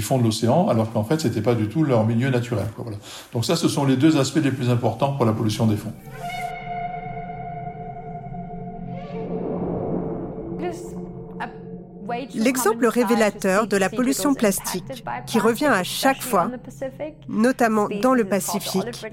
fond 0.00 0.18
de 0.18 0.24
l'océan, 0.24 0.68
alors 0.68 0.92
qu'en 0.92 1.04
fait, 1.04 1.20
c'était 1.20 1.42
pas 1.42 1.54
du 1.54 1.68
tout 1.68 1.84
leur 1.84 2.04
milieu 2.04 2.30
naturel. 2.30 2.66
Voilà. 2.76 2.96
Donc 3.32 3.44
ça, 3.44 3.54
ce 3.54 3.68
sont 3.68 3.84
les 3.84 3.96
deux 3.96 4.16
aspects 4.16 4.42
les 4.42 4.50
plus 4.50 4.70
importants 4.70 5.12
pour 5.12 5.24
la 5.24 5.32
pollution 5.32 5.66
des 5.66 5.76
fonds. 5.76 5.92
L'exemple 12.34 12.86
révélateur 12.86 13.66
de 13.66 13.76
la 13.76 13.88
pollution 13.88 14.34
plastique, 14.34 15.04
qui 15.26 15.38
revient 15.38 15.66
à 15.66 15.82
chaque 15.82 16.22
fois, 16.22 16.50
notamment 17.28 17.88
dans 18.02 18.14
le 18.14 18.24
Pacifique, 18.24 19.06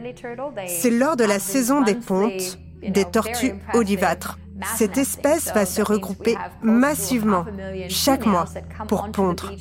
c'est 0.67 0.89
lors 0.89 1.15
de 1.15 1.23
la 1.23 1.39
saison 1.39 1.81
des 1.81 1.95
pontes 1.95 2.59
des 2.81 3.05
tortues 3.05 3.53
olivâtres. 3.73 4.37
Cette 4.75 4.97
espèce 4.97 5.53
va 5.53 5.65
se 5.65 5.81
regrouper 5.81 6.35
massivement 6.63 7.45
chaque 7.89 8.25
mois 8.25 8.45
pour 8.87 9.11
pondre. 9.11 9.51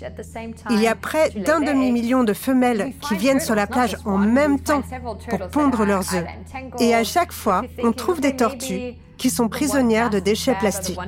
Il 0.70 0.80
y 0.80 0.86
a 0.86 0.94
près 0.94 1.30
d'un 1.30 1.60
demi-million 1.60 2.24
de 2.24 2.32
femelles 2.32 2.92
qui 3.02 3.14
viennent 3.14 3.40
sur 3.40 3.54
la 3.54 3.66
plage 3.66 3.96
en 4.04 4.16
même 4.16 4.58
temps 4.58 4.82
pour 5.28 5.48
pondre 5.48 5.84
leurs 5.84 6.14
œufs. 6.14 6.26
Et 6.80 6.94
à 6.94 7.04
chaque 7.04 7.32
fois, 7.32 7.62
on 7.82 7.92
trouve 7.92 8.20
des 8.20 8.36
tortues 8.36 8.94
qui 9.18 9.30
sont 9.30 9.48
prisonnières 9.48 10.10
de 10.10 10.18
déchets 10.18 10.54
plastiques. 10.54 10.98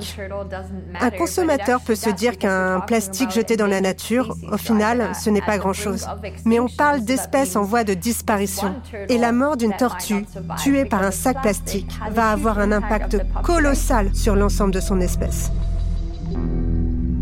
Un 0.99 1.09
consommateur 1.11 1.81
peut 1.81 1.95
se 1.95 2.09
dire 2.09 2.37
qu'un 2.37 2.79
plastique 2.81 3.31
jeté 3.31 3.55
dans 3.57 3.67
la 3.67 3.81
nature, 3.81 4.35
au 4.51 4.57
final, 4.57 5.11
ce 5.15 5.29
n'est 5.29 5.41
pas 5.41 5.57
grand-chose. 5.57 6.07
Mais 6.45 6.59
on 6.59 6.67
parle 6.67 7.01
d'espèces 7.01 7.55
en 7.55 7.63
voie 7.63 7.83
de 7.83 7.93
disparition. 7.93 8.75
Et 9.09 9.17
la 9.17 9.31
mort 9.31 9.57
d'une 9.57 9.75
tortue 9.75 10.25
tuée 10.57 10.85
par 10.85 11.03
un 11.03 11.11
sac 11.11 11.41
plastique 11.41 11.91
va 12.11 12.31
avoir 12.31 12.59
un 12.59 12.71
impact 12.71 13.17
colossal 13.43 14.13
sur 14.15 14.35
l'ensemble 14.35 14.73
de 14.73 14.79
son 14.79 14.99
espèce. 15.01 15.51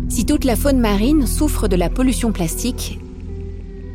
Si 0.08 0.24
toute 0.24 0.44
la 0.44 0.56
faune 0.56 0.80
marine 0.80 1.26
souffre 1.26 1.68
de 1.68 1.76
la 1.76 1.90
pollution 1.90 2.32
plastique, 2.32 2.98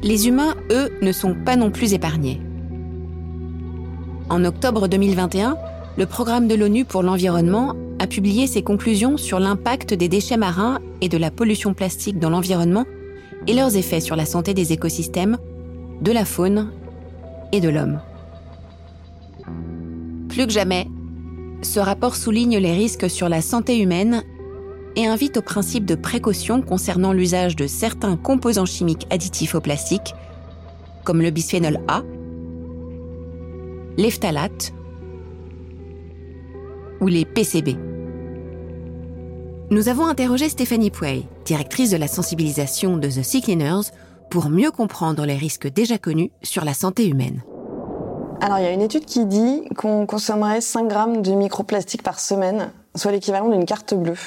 les 0.04 0.28
humains, 0.28 0.56
eux, 0.72 0.92
ne 1.02 1.12
sont 1.12 1.34
pas 1.34 1.56
non 1.56 1.72
plus 1.72 1.94
épargnés. 1.94 2.42
En 4.30 4.46
octobre 4.46 4.88
2021, 4.88 5.58
le 5.96 6.06
programme 6.06 6.48
de 6.48 6.56
l'ONU 6.56 6.86
pour 6.86 7.04
l'environnement 7.04 7.76
a 8.00 8.08
publié 8.08 8.48
ses 8.48 8.64
conclusions 8.64 9.18
sur 9.18 9.40
l'impact 9.40 9.94
des 9.94 10.10
déchets 10.10 10.38
marins 10.38 10.80
et 11.02 11.10
de 11.10 11.18
la 11.18 11.30
pollution 11.30 11.74
plastique 11.74 12.18
dans 12.18 12.32
l'environnement 12.32 12.86
et 13.46 13.54
leurs 13.54 13.76
effets 13.76 14.00
sur 14.00 14.16
la 14.16 14.26
santé 14.26 14.54
des 14.54 14.74
écosystèmes, 14.74 15.38
de 16.02 16.12
la 16.12 16.26
faune 16.26 16.72
et 17.52 17.62
de 17.62 17.70
l'homme. 17.70 18.00
Plus 20.30 20.48
que 20.48 20.52
jamais, 20.52 20.88
ce 21.62 21.80
rapport 21.80 22.16
souligne 22.16 22.58
les 22.58 22.74
risques 22.74 23.10
sur 23.10 23.30
la 23.30 23.42
santé 23.42 23.80
humaine 23.80 24.24
et 24.96 25.06
invite 25.06 25.38
au 25.38 25.42
principe 25.42 25.86
de 25.86 25.96
précaution 25.96 26.62
concernant 26.62 27.14
l'usage 27.14 27.56
de 27.56 27.68
certains 27.68 28.18
composants 28.18 28.66
chimiques 28.66 29.08
additifs 29.12 29.56
au 29.56 29.62
plastique, 29.62 30.16
comme 31.04 31.22
le 31.22 31.30
bisphénol 31.30 31.80
A, 31.88 32.02
l'ephthalate 33.98 34.74
ou 37.04 37.08
les 37.08 37.26
PCB. 37.26 37.76
Nous 39.70 39.90
avons 39.90 40.06
interrogé 40.06 40.48
Stéphanie 40.48 40.90
Pouey, 40.90 41.24
directrice 41.44 41.92
de 41.92 41.98
la 41.98 42.08
sensibilisation 42.08 42.96
de 42.96 43.08
The 43.10 43.24
Sea 43.24 43.42
Cleaners, 43.42 43.92
pour 44.30 44.50
mieux 44.50 44.72
comprendre 44.72 45.26
les 45.26 45.36
risques 45.36 45.68
déjà 45.68 45.98
connus 45.98 46.32
sur 46.44 46.64
la 46.64 46.74
santé 46.74 47.08
humaine. 47.08 47.42
Alors, 48.40 48.58
il 48.60 48.64
y 48.64 48.68
a 48.68 48.72
une 48.72 48.82
étude 48.82 49.06
qui 49.06 49.26
dit 49.26 49.64
qu'on 49.76 50.06
consommerait 50.06 50.62
5 50.62 50.88
grammes 50.88 51.22
de 51.22 51.34
microplastique 51.34 52.04
par 52.04 52.20
semaine, 52.20 52.72
soit 52.96 53.12
l'équivalent 53.12 53.50
d'une 53.50 53.66
carte 53.66 53.94
bleue. 53.94 54.18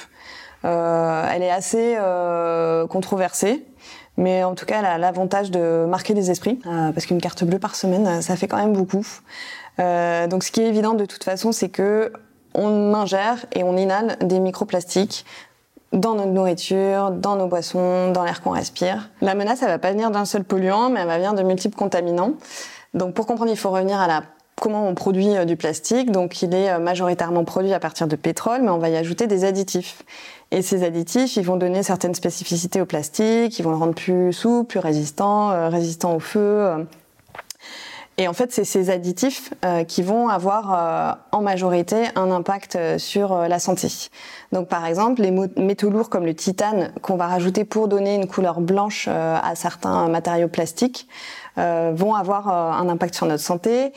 Euh, 0.65 1.31
elle 1.33 1.43
est 1.43 1.51
assez 1.51 1.97
euh, 1.99 2.87
controversée, 2.87 3.65
mais 4.17 4.45
en 4.45 4.55
tout 4.55 4.67
cas, 4.67 4.81
elle 4.81 4.87
a 4.87 4.99
l'avantage 4.99 5.51
de 5.51 5.87
marquer 5.89 6.13
les 6.13 6.31
esprits, 6.31 6.61
euh, 6.67 6.93
parce 6.93 7.07
qu'une 7.07 7.21
carte 7.21 7.45
bleue 7.45 7.59
par 7.59 7.75
semaine, 7.75 8.21
ça 8.21 8.37
fait 8.37 8.49
quand 8.49 8.59
même 8.59 8.75
beaucoup. 8.75 9.07
Donc, 9.79 10.45
ce 10.45 10.51
qui 10.51 10.61
est 10.61 10.67
évident 10.67 10.95
de 10.95 11.05
toute 11.05 11.25
façon, 11.25 11.53
c'est 11.53 11.69
que 11.69 12.13
on 12.57 12.95
ingère 12.95 13.47
et 13.53 13.63
on 13.63 13.77
inhale 13.77 14.17
des 14.21 14.41
microplastiques 14.41 15.25
dans 15.93 16.15
notre 16.15 16.33
nourriture, 16.33 17.11
dans 17.13 17.37
nos 17.37 17.47
boissons, 17.47 18.11
dans 18.11 18.25
l'air 18.25 18.43
qu'on 18.43 18.51
respire. 18.51 19.11
La 19.21 19.35
menace, 19.35 19.63
elle 19.63 19.69
va 19.69 19.79
pas 19.79 19.93
venir 19.93 20.11
d'un 20.11 20.25
seul 20.25 20.43
polluant, 20.43 20.91
mais 20.91 21.01
elle 21.01 21.07
va 21.07 21.17
venir 21.17 21.35
de 21.35 21.43
multiples 21.43 21.77
contaminants. 21.77 22.33
Donc 22.95 23.15
pour 23.15 23.27
comprendre, 23.27 23.51
il 23.51 23.57
faut 23.57 23.71
revenir 23.71 24.01
à 24.01 24.09
la 24.09 24.23
comment 24.61 24.89
on 24.89 24.95
produit 24.95 25.37
euh, 25.37 25.45
du 25.45 25.57
plastique. 25.57 26.11
Donc 26.11 26.43
il 26.43 26.55
est 26.55 26.71
euh, 26.71 26.79
majoritairement 26.79 27.45
produit 27.45 27.73
à 27.73 27.81
partir 27.81 28.09
de 28.09 28.17
pétrole, 28.17 28.63
mais 28.63 28.71
on 28.71 28.79
va 28.79 28.89
y 28.89 28.97
ajouter 28.97 29.27
des 29.27 29.45
additifs. 29.45 30.03
Et 30.51 30.63
ces 30.63 30.85
additifs, 30.85 31.37
ils 31.37 31.45
vont 31.45 31.57
donner 31.57 31.83
certaines 31.83 32.15
spécificités 32.15 32.81
au 32.81 32.87
plastique, 32.87 33.59
ils 33.59 33.63
vont 33.63 33.71
le 33.71 33.77
rendre 33.77 33.95
plus 33.95 34.33
souple, 34.33 34.69
plus 34.69 34.79
résistant, 34.79 35.51
euh, 35.51 35.69
résistant 35.69 36.15
au 36.15 36.21
feu. 36.21 36.87
Et 38.19 38.29
en 38.29 38.33
fait, 38.33 38.51
c'est 38.51 38.65
ces 38.65 38.89
additifs 38.89 39.53
euh, 39.65 39.85
qui 39.85 40.03
vont 40.03 40.29
avoir 40.29 40.73
euh, 40.73 41.13
en 41.33 41.43
majorité 41.43 42.07
un 42.15 42.31
impact 42.31 42.75
euh, 42.75 42.99
sur 42.99 43.37
la 43.37 43.59
santé. 43.59 43.89
Donc 44.53 44.69
par 44.69 44.87
exemple, 44.87 45.21
les 45.21 45.31
métaux 45.31 45.91
lourds 45.91 46.09
comme 46.09 46.25
le 46.25 46.35
titane 46.35 46.93
qu'on 47.03 47.17
va 47.17 47.27
rajouter 47.27 47.65
pour 47.65 47.89
donner 47.89 48.15
une 48.15 48.27
couleur 48.27 48.61
blanche 48.61 49.07
à 49.09 49.55
certains 49.55 50.09
matériaux 50.09 50.49
plastiques 50.49 51.09
vont 51.57 52.15
avoir 52.15 52.49
un 52.49 52.89
impact 52.89 53.15
sur 53.15 53.27
notre 53.27 53.43
santé. 53.43 53.93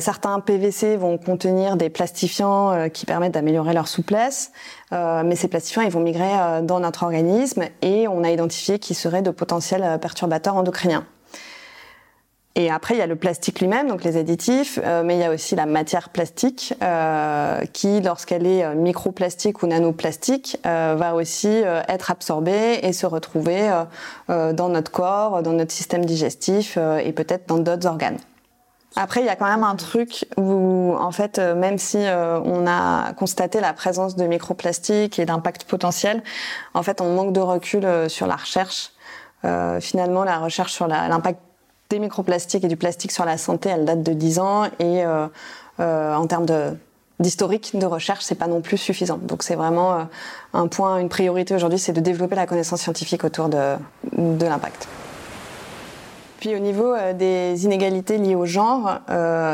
certains 0.00 0.40
PVC 0.40 0.96
vont 0.96 1.18
contenir 1.18 1.76
des 1.76 1.90
plastifiants 1.90 2.88
qui 2.88 3.04
permettent 3.04 3.34
d'améliorer 3.34 3.72
leur 3.72 3.88
souplesse, 3.88 4.52
mais 4.90 5.36
ces 5.36 5.48
plastifiants 5.48 5.82
ils 5.82 5.90
vont 5.90 6.00
migrer 6.00 6.62
dans 6.62 6.80
notre 6.80 7.02
organisme 7.02 7.64
et 7.82 8.08
on 8.08 8.24
a 8.24 8.30
identifié 8.30 8.78
qu'ils 8.78 8.96
seraient 8.96 9.22
de 9.22 9.30
potentiels 9.30 9.98
perturbateurs 10.00 10.56
endocriniens. 10.56 11.04
Et 12.56 12.68
après, 12.68 12.94
il 12.94 12.98
y 12.98 13.02
a 13.02 13.06
le 13.06 13.14
plastique 13.14 13.60
lui-même, 13.60 13.86
donc 13.86 14.02
les 14.02 14.16
additifs, 14.16 14.80
euh, 14.82 15.04
mais 15.04 15.14
il 15.14 15.20
y 15.20 15.24
a 15.24 15.30
aussi 15.30 15.54
la 15.54 15.66
matière 15.66 16.08
plastique 16.08 16.74
euh, 16.82 17.64
qui, 17.72 18.00
lorsqu'elle 18.00 18.44
est 18.44 18.64
euh, 18.64 18.74
microplastique 18.74 19.62
ou 19.62 19.68
nanoplastique, 19.68 20.58
euh, 20.66 20.96
va 20.98 21.14
aussi 21.14 21.48
euh, 21.48 21.80
être 21.86 22.10
absorbée 22.10 22.80
et 22.82 22.92
se 22.92 23.06
retrouver 23.06 23.70
dans 24.28 24.68
notre 24.68 24.90
corps, 24.90 25.42
dans 25.42 25.52
notre 25.52 25.72
système 25.72 26.04
digestif 26.04 26.76
et 26.76 27.12
peut-être 27.12 27.48
dans 27.48 27.58
d'autres 27.58 27.86
organes. 27.86 28.18
Après, 28.96 29.20
il 29.20 29.26
y 29.26 29.28
a 29.28 29.36
quand 29.36 29.48
même 29.48 29.64
un 29.64 29.76
truc 29.76 30.26
où, 30.36 30.94
en 30.98 31.10
fait, 31.12 31.38
même 31.38 31.78
si 31.78 31.98
on 31.98 32.66
a 32.66 33.12
constaté 33.14 33.60
la 33.60 33.72
présence 33.72 34.16
de 34.16 34.24
microplastiques 34.26 35.18
et 35.18 35.26
d'impact 35.26 35.64
potentiel, 35.64 36.22
en 36.74 36.82
fait, 36.82 37.00
on 37.00 37.14
manque 37.14 37.32
de 37.32 37.40
recul 37.40 37.86
sur 38.08 38.26
la 38.26 38.36
recherche. 38.36 38.92
finalement, 39.80 40.24
la 40.24 40.38
recherche 40.38 40.72
sur 40.72 40.86
l'impact 40.86 41.40
des 41.90 41.98
microplastiques 41.98 42.64
et 42.64 42.68
du 42.68 42.76
plastique 42.76 43.12
sur 43.12 43.24
la 43.24 43.36
santé, 43.36 43.68
elle 43.68 43.84
date 43.84 44.02
de 44.02 44.12
10 44.12 44.38
ans 44.38 44.64
et 44.78 45.04
euh, 45.04 45.26
euh, 45.80 46.14
en 46.14 46.26
termes 46.26 46.46
d'historique 47.18 47.76
de 47.76 47.84
recherche, 47.84 48.24
c'est 48.24 48.36
pas 48.36 48.46
non 48.46 48.60
plus 48.60 48.78
suffisant. 48.78 49.18
Donc 49.18 49.42
c'est 49.42 49.56
vraiment 49.56 49.92
euh, 49.92 50.04
un 50.54 50.68
point, 50.68 50.98
une 50.98 51.08
priorité 51.08 51.54
aujourd'hui, 51.54 51.78
c'est 51.78 51.92
de 51.92 52.00
développer 52.00 52.36
la 52.36 52.46
connaissance 52.46 52.80
scientifique 52.80 53.24
autour 53.24 53.48
de, 53.48 53.76
l'impact. 54.16 54.88
Puis 56.38 56.54
au 56.54 56.58
niveau 56.58 56.94
des 57.18 57.66
inégalités 57.66 58.16
liées 58.16 58.34
au 58.34 58.46
genre, 58.46 59.00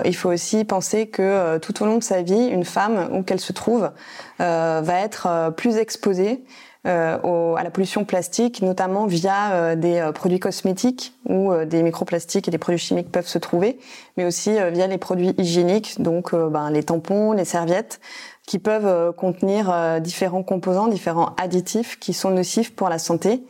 il 0.05 0.15
faut 0.15 0.29
aussi 0.29 0.65
penser 0.65 1.09
que 1.09 1.59
tout 1.59 1.83
au 1.83 1.87
long 1.87 1.99
de 1.99 2.05
sa 2.05 2.23
vie, 2.23 2.47
une 2.47 2.65
femme, 2.65 3.09
où 3.11 3.25
qu'elle 3.25 3.41
se 3.41 3.53
trouve, 3.53 3.91
va 4.39 5.01
être 5.01 5.53
plus 5.57 5.79
exposée 5.79 6.45
euh, 6.87 7.55
à 7.55 7.65
la 7.65 7.71
pollution 7.71 8.05
plastique, 8.05 8.63
notamment 8.63 9.07
via 9.07 9.53
euh, 9.53 9.75
des 9.75 9.99
euh, 9.99 10.13
produits 10.13 10.39
cosmétiques 10.39 11.15
où 11.29 11.53
des 11.65 11.83
microplastiques 11.83 12.47
et 12.47 12.51
des 12.53 12.59
produits 12.59 12.79
chimiques 12.79 13.11
peuvent 13.11 13.27
se 13.27 13.39
trouver, 13.39 13.81
mais 14.17 14.25
aussi 14.25 14.53
via 14.73 14.87
les 14.87 14.99
produits 14.99 15.35
hygiéniques, 15.39 16.01
donc 16.01 16.33
ben, 16.33 16.71
les 16.71 16.85
tampons, 16.85 17.33
les 17.33 17.45
serviettes, 17.45 18.01
qui 18.47 18.61
peuvent 18.61 19.13
contenir 19.15 20.01
différents 20.01 20.45
composants, 20.45 20.87
différents 20.87 21.35
additifs 21.37 21.99
qui 21.99 22.13
sont 22.13 22.31
nocifs 22.31 22.77
pour 22.77 22.89
la 22.89 23.01
santé. 23.01 23.43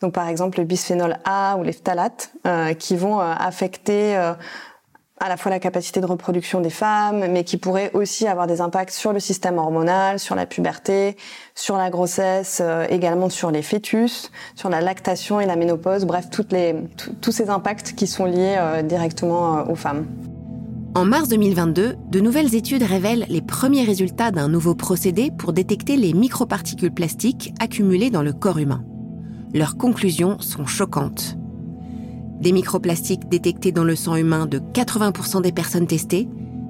Donc 0.00 0.14
par 0.14 0.28
exemple 0.28 0.60
le 0.60 0.64
bisphénol 0.64 1.18
A 1.24 1.56
ou 1.56 1.64
les 1.64 1.72
phtalates, 1.72 2.30
qui 2.78 2.94
vont 2.94 3.18
affecter 3.18 4.16
à 5.20 5.28
la 5.28 5.36
fois 5.36 5.50
la 5.50 5.60
capacité 5.60 6.00
de 6.00 6.06
reproduction 6.06 6.60
des 6.60 6.70
femmes, 6.70 7.26
mais 7.30 7.44
qui 7.44 7.56
pourrait 7.56 7.90
aussi 7.94 8.26
avoir 8.26 8.46
des 8.46 8.60
impacts 8.60 8.92
sur 8.92 9.12
le 9.12 9.20
système 9.20 9.58
hormonal, 9.58 10.18
sur 10.18 10.34
la 10.34 10.44
puberté, 10.44 11.16
sur 11.54 11.76
la 11.76 11.88
grossesse, 11.88 12.60
euh, 12.62 12.86
également 12.90 13.28
sur 13.28 13.50
les 13.50 13.62
fœtus, 13.62 14.32
sur 14.56 14.68
la 14.68 14.80
lactation 14.80 15.40
et 15.40 15.46
la 15.46 15.56
ménopause, 15.56 16.04
bref, 16.04 16.26
tous 16.30 17.32
ces 17.32 17.48
impacts 17.48 17.94
qui 17.94 18.06
sont 18.06 18.24
liés 18.24 18.56
euh, 18.58 18.82
directement 18.82 19.58
euh, 19.58 19.64
aux 19.70 19.76
femmes. 19.76 20.06
En 20.96 21.04
mars 21.04 21.28
2022, 21.28 21.96
de 22.08 22.20
nouvelles 22.20 22.54
études 22.54 22.82
révèlent 22.82 23.26
les 23.28 23.42
premiers 23.42 23.84
résultats 23.84 24.30
d'un 24.30 24.48
nouveau 24.48 24.74
procédé 24.74 25.30
pour 25.36 25.52
détecter 25.52 25.96
les 25.96 26.12
microparticules 26.12 26.92
plastiques 26.92 27.52
accumulées 27.60 28.10
dans 28.10 28.22
le 28.22 28.32
corps 28.32 28.58
humain. 28.58 28.84
Leurs 29.52 29.76
conclusions 29.76 30.38
sont 30.40 30.66
choquantes 30.66 31.36
des 32.40 32.52
microplastiques 32.52 33.28
détectés 33.28 33.72
dans 33.72 33.84
le 33.84 33.96
sang 33.96 34.16
humain 34.16 34.46
de 34.46 34.58
80% 34.58 35.42
des 35.42 35.52
personnes 35.52 35.86
testées, 35.86 36.28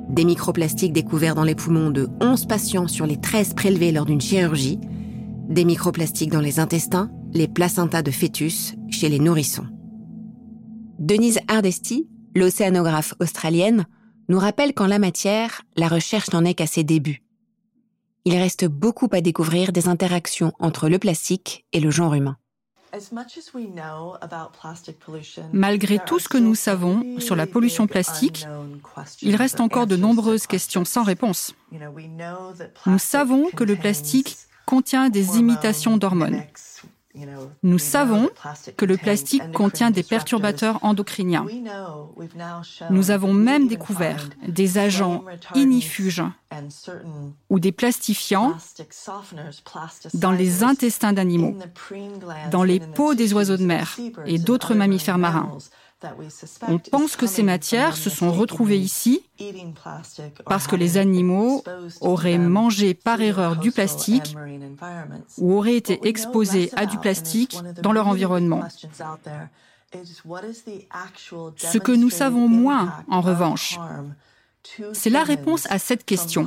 des 0.09 0.25
microplastiques 0.25 0.93
découverts 0.93 1.35
dans 1.35 1.45
les 1.45 1.55
poumons 1.55 1.91
de 1.91 2.09
11 2.21 2.47
patients 2.47 2.89
sur 2.89 3.07
les 3.07 3.21
13 3.21 3.55
prélevés 3.55 3.93
lors 3.93 4.05
d'une 4.05 4.21
chirurgie, 4.21 4.79
des 5.49 5.65
microplastiques 5.65 6.31
dans 6.31 6.41
les 6.41 6.61
intestins, 6.61 7.11
les 7.33 7.49
placentas 7.49 8.03
de 8.03 8.11
fœtus 8.11 8.75
chez 8.91 9.09
les 9.09 9.19
nourrissons. 9.19 9.67
Denise 10.99 11.41
Hardesty, 11.49 12.09
l'océanographe 12.35 13.15
australienne, 13.21 13.87
nous 14.29 14.39
rappelle 14.39 14.73
qu'en 14.73 14.87
la 14.87 14.99
matière, 14.99 15.63
la 15.77 15.89
recherche 15.89 16.33
n'en 16.33 16.45
est 16.45 16.55
qu'à 16.55 16.67
ses 16.67 16.85
débuts. 16.85 17.23
Il 18.25 18.37
reste 18.37 18.67
beaucoup 18.67 19.09
à 19.13 19.21
découvrir 19.21 19.73
des 19.73 19.89
interactions 19.89 20.53
entre 20.59 20.89
le 20.89 20.99
plastique 20.99 21.67
et 21.73 21.81
le 21.81 21.91
genre 21.91 22.15
humain. 22.15 22.37
Malgré 25.53 25.99
tout 26.05 26.19
ce 26.19 26.29
que 26.29 26.39
nous 26.39 26.55
savons 26.55 27.21
sur 27.21 27.37
la 27.37 27.47
pollution 27.47 27.87
plastique, 27.87 28.47
il 29.23 29.37
reste 29.37 29.61
encore 29.61 29.87
de 29.87 29.97
nombreuses 29.97 30.47
questions 30.47 30.85
sans 30.85 31.03
réponse. 31.03 31.55
Nous 32.87 32.99
savons 32.99 33.51
que 33.51 33.65
le 33.65 33.77
plastique 33.77 34.37
contient 34.67 35.11
des 35.11 35.39
imitations 35.39 35.97
d'hormones. 35.97 36.43
Nous 37.63 37.79
savons 37.79 38.29
que 38.77 38.85
le 38.85 38.97
plastique 38.97 39.53
contient 39.53 39.91
des 39.91 40.03
perturbateurs 40.03 40.79
endocriniens. 40.83 41.47
Nous 42.91 43.11
avons 43.11 43.33
même 43.33 43.69
découvert 43.69 44.29
des 44.47 44.79
agents 44.79 45.25
inifuges 45.55 46.23
ou 47.51 47.61
des 47.61 47.73
plastifiants 47.73 48.55
dans 50.15 50.33
les 50.33 50.63
intestins 50.63 51.13
d'animaux, 51.13 51.57
dans 52.51 52.65
les 52.65 52.81
peaux 52.81 53.15
des 53.15 53.33
oiseaux 53.33 53.57
de 53.57 53.65
mer 53.65 53.97
et 54.27 54.39
d'autres 54.39 54.75
mammifères 54.75 55.19
marins. 55.19 55.59
On 56.69 56.79
pense 56.79 57.17
que 57.17 57.27
ces 57.27 57.43
matières 57.43 57.97
se 57.97 58.11
sont 58.11 58.33
retrouvées 58.33 58.79
ici 58.79 59.23
parce 60.47 60.67
que 60.67 60.77
les 60.77 60.97
animaux 60.97 61.65
auraient 62.01 62.39
mangé 62.39 62.95
par 62.95 63.21
erreur 63.21 63.57
du 63.57 63.73
plastique 63.73 64.37
ou 65.39 65.55
auraient 65.55 65.77
été 65.77 66.07
exposés 66.07 66.71
à 66.77 66.87
du 66.87 66.99
plastique 66.99 67.57
dans 67.83 67.93
leur 67.93 68.09
environnement. 68.09 68.63
Ce 71.57 71.79
que 71.79 71.93
nous 71.93 72.11
savons 72.11 72.49
moins, 72.49 73.05
en 73.09 73.21
revanche, 73.21 73.79
c'est 74.93 75.11
la 75.11 75.23
réponse 75.23 75.67
à 75.71 75.79
cette 75.79 76.05
question. 76.05 76.47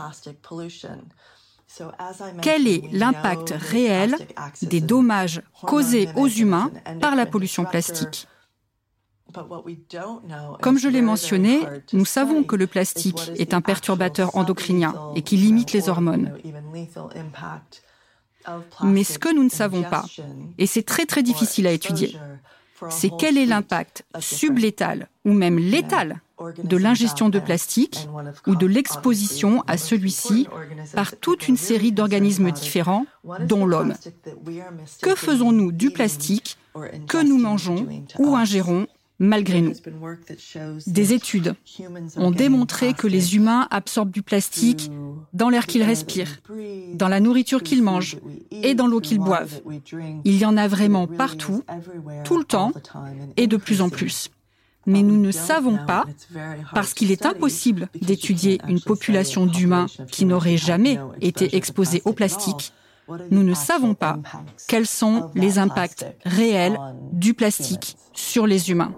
Quel 2.42 2.68
est 2.68 2.82
l'impact 2.92 3.54
réel 3.58 4.16
des 4.62 4.82
dommages 4.82 5.42
causés 5.62 6.10
aux 6.16 6.28
humains 6.28 6.72
par 7.02 7.16
la 7.16 7.26
pollution 7.26 7.66
plastique? 7.66 8.28
Comme 10.62 10.78
je 10.78 10.88
l'ai 10.88 11.02
mentionné, 11.02 11.60
nous 11.94 12.06
savons 12.06 12.44
que 12.44 12.56
le 12.56 12.68
plastique 12.68 13.32
est 13.38 13.54
un 13.54 13.62
perturbateur 13.62 14.36
endocrinien 14.36 14.96
et 15.16 15.22
qui 15.22 15.38
limite 15.38 15.74
les 15.74 15.90
hormones. 15.90 16.34
Mais 18.84 19.04
ce 19.04 19.20
que 19.20 19.34
nous 19.34 19.44
ne 19.44 19.50
savons 19.50 19.84
pas, 19.84 20.06
et 20.58 20.68
c'est 20.68 20.84
très 20.84 21.06
très 21.06 21.24
difficile 21.24 21.68
à 21.68 21.72
étudier, 21.72 22.18
c'est 22.90 23.12
quel 23.18 23.38
est 23.38 23.46
l'impact 23.46 24.06
sublétal 24.20 25.10
ou 25.26 25.34
même 25.34 25.58
létal 25.58 26.22
de 26.64 26.78
l'ingestion 26.78 27.30
de 27.30 27.40
plastique 27.40 28.08
ou 28.46 28.56
de 28.56 28.68
l'exposition 28.68 29.64
à 29.68 29.78
celui-ci 29.78 30.48
par 30.94 31.16
toute 31.18 31.48
une 31.48 31.58
série 31.58 31.92
d'organismes 31.92 32.52
différents, 32.52 33.06
dont 33.42 33.66
l'homme. 33.66 33.96
Que 35.02 35.16
faisons-nous 35.16 35.72
du 35.72 35.90
plastique 35.90 36.58
que 37.08 37.24
nous 37.24 37.40
mangeons 37.40 37.88
ou 38.20 38.36
ingérons 38.36 38.88
malgré 39.20 39.62
nous. 39.62 39.74
Des 40.88 41.14
études 41.14 41.56
ont 42.16 42.32
démontré 42.32 42.94
que 42.94 43.08
les 43.08 43.36
humains 43.36 43.68
absorbent 43.72 44.12
du 44.12 44.22
plastique 44.22 44.92
dans 45.34 45.50
l'air 45.50 45.66
qu'ils 45.68 45.84
respirent, 45.84 46.40
dans 46.94 47.08
la 47.08 47.20
nourriture 47.20 47.64
qu'ils 47.64 47.84
mangent 47.84 48.18
et 48.52 48.76
dans 48.76 48.88
l'eau 48.88 49.02
qu'ils 49.02 49.20
boivent. 49.20 49.62
Il 50.24 50.38
y 50.38 50.46
en 50.46 50.58
a 50.58 50.68
vraiment 50.68 51.08
partout, 51.08 51.64
tout 52.24 52.38
le 52.38 52.44
temps 52.44 52.72
et 53.38 53.48
de 53.48 53.58
plus 53.58 53.82
en 53.82 53.90
plus. 53.90 54.30
Mais 54.86 55.04
nous 55.04 55.18
ne 55.18 55.32
savons 55.32 55.78
pas, 55.86 56.06
parce 56.74 56.94
qu'il 56.94 57.12
est 57.12 57.26
impossible 57.26 57.90
d'étudier 58.02 58.62
une 58.70 58.80
population 58.80 59.46
d'humains 59.46 59.88
qui 60.10 60.24
n'auraient 60.24 60.58
jamais 60.58 60.98
été 61.20 61.58
exposés 61.58 62.02
au 62.06 62.14
plastique, 62.14 62.72
nous 63.32 63.44
ne 63.44 63.54
savons 63.54 63.94
pas 63.94 64.20
quels 64.68 64.88
sont 64.88 65.30
les 65.36 65.60
impacts 65.60 66.06
réels 66.26 66.78
du 67.12 67.34
plastique 67.34 67.98
sur 68.14 68.48
les 68.48 68.70
humains. 68.72 68.94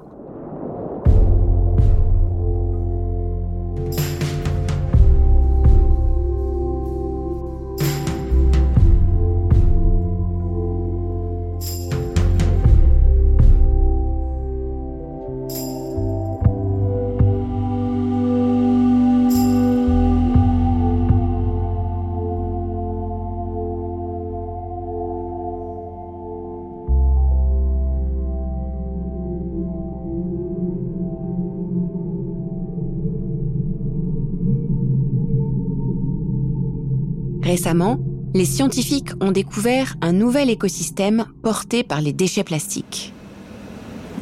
Récemment, 37.59 37.99
les 38.33 38.45
scientifiques 38.45 39.09
ont 39.19 39.33
découvert 39.33 39.97
un 40.01 40.13
nouvel 40.13 40.49
écosystème 40.49 41.25
porté 41.43 41.83
par 41.83 41.99
les 41.99 42.13
déchets 42.13 42.45
plastiques. 42.45 43.13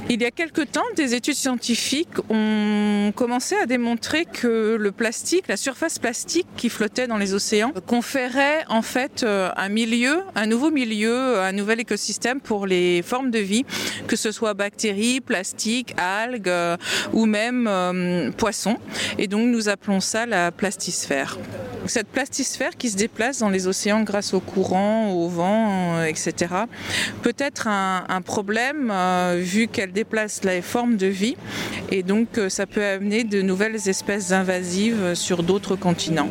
Il 0.09 0.23
y 0.23 0.25
a 0.25 0.31
quelque 0.31 0.61
temps, 0.61 0.81
des 0.95 1.13
études 1.13 1.35
scientifiques 1.35 2.17
ont 2.31 3.13
commencé 3.15 3.53
à 3.55 3.67
démontrer 3.67 4.25
que 4.25 4.75
le 4.79 4.91
plastique, 4.91 5.47
la 5.47 5.55
surface 5.55 5.99
plastique 5.99 6.47
qui 6.57 6.69
flottait 6.69 7.05
dans 7.05 7.19
les 7.19 7.35
océans, 7.35 7.73
conférait 7.85 8.65
en 8.69 8.81
fait 8.81 9.21
euh, 9.21 9.51
un 9.55 9.69
milieu, 9.69 10.23
un 10.33 10.47
nouveau 10.47 10.71
milieu, 10.71 11.39
un 11.39 11.51
nouvel 11.51 11.79
écosystème 11.79 12.41
pour 12.41 12.65
les 12.65 13.03
formes 13.03 13.29
de 13.29 13.37
vie, 13.37 13.65
que 14.07 14.15
ce 14.15 14.31
soit 14.31 14.55
bactéries, 14.55 15.21
plastiques, 15.21 15.93
algues 15.97 16.47
euh, 16.47 16.75
ou 17.13 17.27
même 17.27 17.67
euh, 17.67 18.31
poissons. 18.31 18.77
Et 19.19 19.27
donc 19.27 19.47
nous 19.47 19.69
appelons 19.69 19.99
ça 19.99 20.25
la 20.25 20.51
plastisphère. 20.51 21.37
Cette 21.87 22.07
plastisphère 22.07 22.75
qui 22.77 22.89
se 22.89 22.97
déplace 22.97 23.39
dans 23.39 23.49
les 23.49 23.67
océans 23.67 24.03
grâce 24.03 24.33
au 24.33 24.39
courant, 24.39 25.11
au 25.11 25.27
vent, 25.27 26.03
etc., 26.03 26.53
peut 27.21 27.35
être 27.37 27.67
un, 27.67 28.21
problème 28.21 28.93
vu 29.37 29.67
qu'elle 29.67 29.91
déplace 29.93 30.43
les 30.43 30.61
formes 30.61 30.97
de 30.97 31.07
vie 31.07 31.35
et 31.91 32.03
donc 32.03 32.37
euh, 32.37 32.49
ça 32.49 32.65
peut 32.65 32.83
amener 32.83 33.23
de 33.23 33.41
nouvelles 33.41 33.87
espèces 33.87 34.31
invasives 34.31 35.13
sur 35.15 35.43
d'autres 35.43 35.75
continents. 35.75 36.29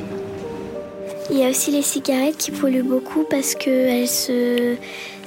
Il 1.31 1.39
y 1.39 1.45
a 1.45 1.49
aussi 1.49 1.73
les 1.73 1.83
cigarettes 1.83 2.37
qui 2.37 2.53
polluent 2.53 2.85
beaucoup 2.85 3.25
parce 3.29 3.55
que 3.55 4.07
se... 4.07 4.77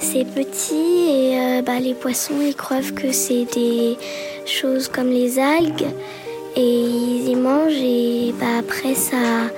c'est 0.00 0.24
petit 0.24 1.10
et 1.10 1.38
euh, 1.38 1.62
bah, 1.62 1.78
les 1.78 1.94
poissons 1.94 2.40
ils 2.40 2.54
croient 2.54 2.80
que 2.94 3.12
c'est 3.12 3.44
des 3.54 3.98
choses 4.46 4.88
comme 4.88 5.10
les 5.10 5.38
algues 5.38 5.86
et 6.56 6.80
ils 6.80 7.28
y 7.28 7.34
mangent 7.34 7.82
et 7.82 8.34
bah, 8.40 8.58
après 8.60 8.94
ça, 8.94 9.50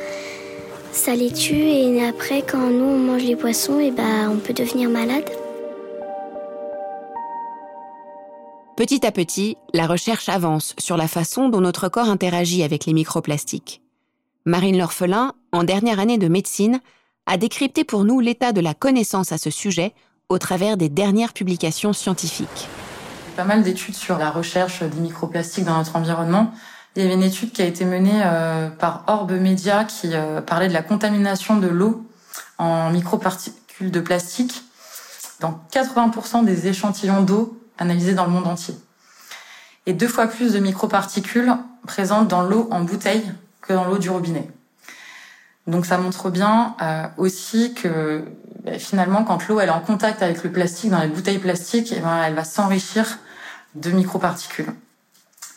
ça 0.92 1.14
les 1.14 1.32
tue 1.32 1.54
et 1.54 2.04
après 2.06 2.42
quand 2.42 2.70
nous 2.70 2.84
on 2.84 2.98
mange 2.98 3.24
les 3.24 3.36
poissons 3.36 3.80
et 3.80 3.90
bah, 3.90 4.28
on 4.30 4.36
peut 4.36 4.52
devenir 4.52 4.90
malade. 4.90 5.28
Petit 8.76 9.06
à 9.06 9.12
petit, 9.12 9.56
la 9.74 9.86
recherche 9.86 10.28
avance 10.28 10.74
sur 10.78 10.96
la 10.96 11.08
façon 11.08 11.48
dont 11.48 11.60
notre 11.60 11.88
corps 11.88 12.08
interagit 12.08 12.62
avec 12.62 12.86
les 12.86 12.92
microplastiques. 12.92 13.82
Marine 14.44 14.78
L'Orphelin, 14.78 15.34
en 15.52 15.62
dernière 15.62 16.00
année 16.00 16.18
de 16.18 16.28
médecine, 16.28 16.80
a 17.26 17.36
décrypté 17.36 17.84
pour 17.84 18.04
nous 18.04 18.20
l'état 18.20 18.52
de 18.52 18.60
la 18.60 18.74
connaissance 18.74 19.30
à 19.30 19.38
ce 19.38 19.50
sujet 19.50 19.94
au 20.28 20.38
travers 20.38 20.76
des 20.76 20.88
dernières 20.88 21.32
publications 21.32 21.92
scientifiques. 21.92 22.68
Pas 23.36 23.44
mal 23.44 23.62
d'études 23.62 23.94
sur 23.94 24.18
la 24.18 24.30
recherche 24.30 24.82
des 24.82 25.00
microplastiques 25.00 25.64
dans 25.64 25.76
notre 25.76 25.96
environnement. 25.96 26.52
Il 26.94 27.02
y 27.02 27.06
avait 27.06 27.14
une 27.14 27.22
étude 27.22 27.52
qui 27.52 27.62
a 27.62 27.64
été 27.64 27.86
menée 27.86 28.20
euh, 28.22 28.68
par 28.68 29.04
Orbe 29.06 29.32
Media 29.32 29.84
qui 29.84 30.10
euh, 30.12 30.42
parlait 30.42 30.68
de 30.68 30.74
la 30.74 30.82
contamination 30.82 31.56
de 31.56 31.68
l'eau 31.68 32.06
en 32.58 32.90
microparticules 32.90 33.90
de 33.90 34.00
plastique. 34.00 34.62
Dans 35.40 35.58
80% 35.72 36.44
des 36.44 36.68
échantillons 36.68 37.22
d'eau 37.22 37.58
analysés 37.78 38.14
dans 38.14 38.26
le 38.26 38.30
monde 38.30 38.46
entier. 38.46 38.74
Et 39.86 39.94
deux 39.94 40.06
fois 40.06 40.26
plus 40.26 40.52
de 40.52 40.58
microparticules 40.58 41.52
présentes 41.86 42.28
dans 42.28 42.42
l'eau 42.42 42.68
en 42.70 42.82
bouteille 42.82 43.24
que 43.62 43.72
dans 43.72 43.84
l'eau 43.86 43.98
du 43.98 44.10
robinet. 44.10 44.48
Donc 45.66 45.86
ça 45.86 45.96
montre 45.96 46.30
bien 46.30 46.76
euh, 46.82 47.06
aussi 47.16 47.72
que 47.74 48.24
bah, 48.64 48.78
finalement, 48.78 49.24
quand 49.24 49.48
l'eau 49.48 49.60
est 49.60 49.68
en 49.70 49.80
contact 49.80 50.22
avec 50.22 50.44
le 50.44 50.52
plastique 50.52 50.90
dans 50.90 51.00
les 51.00 51.08
bouteilles 51.08 51.38
plastiques, 51.38 51.92
eh 51.96 52.00
ben, 52.00 52.22
elle 52.22 52.34
va 52.34 52.44
s'enrichir 52.44 53.18
de 53.74 53.90
microparticules. 53.90 54.72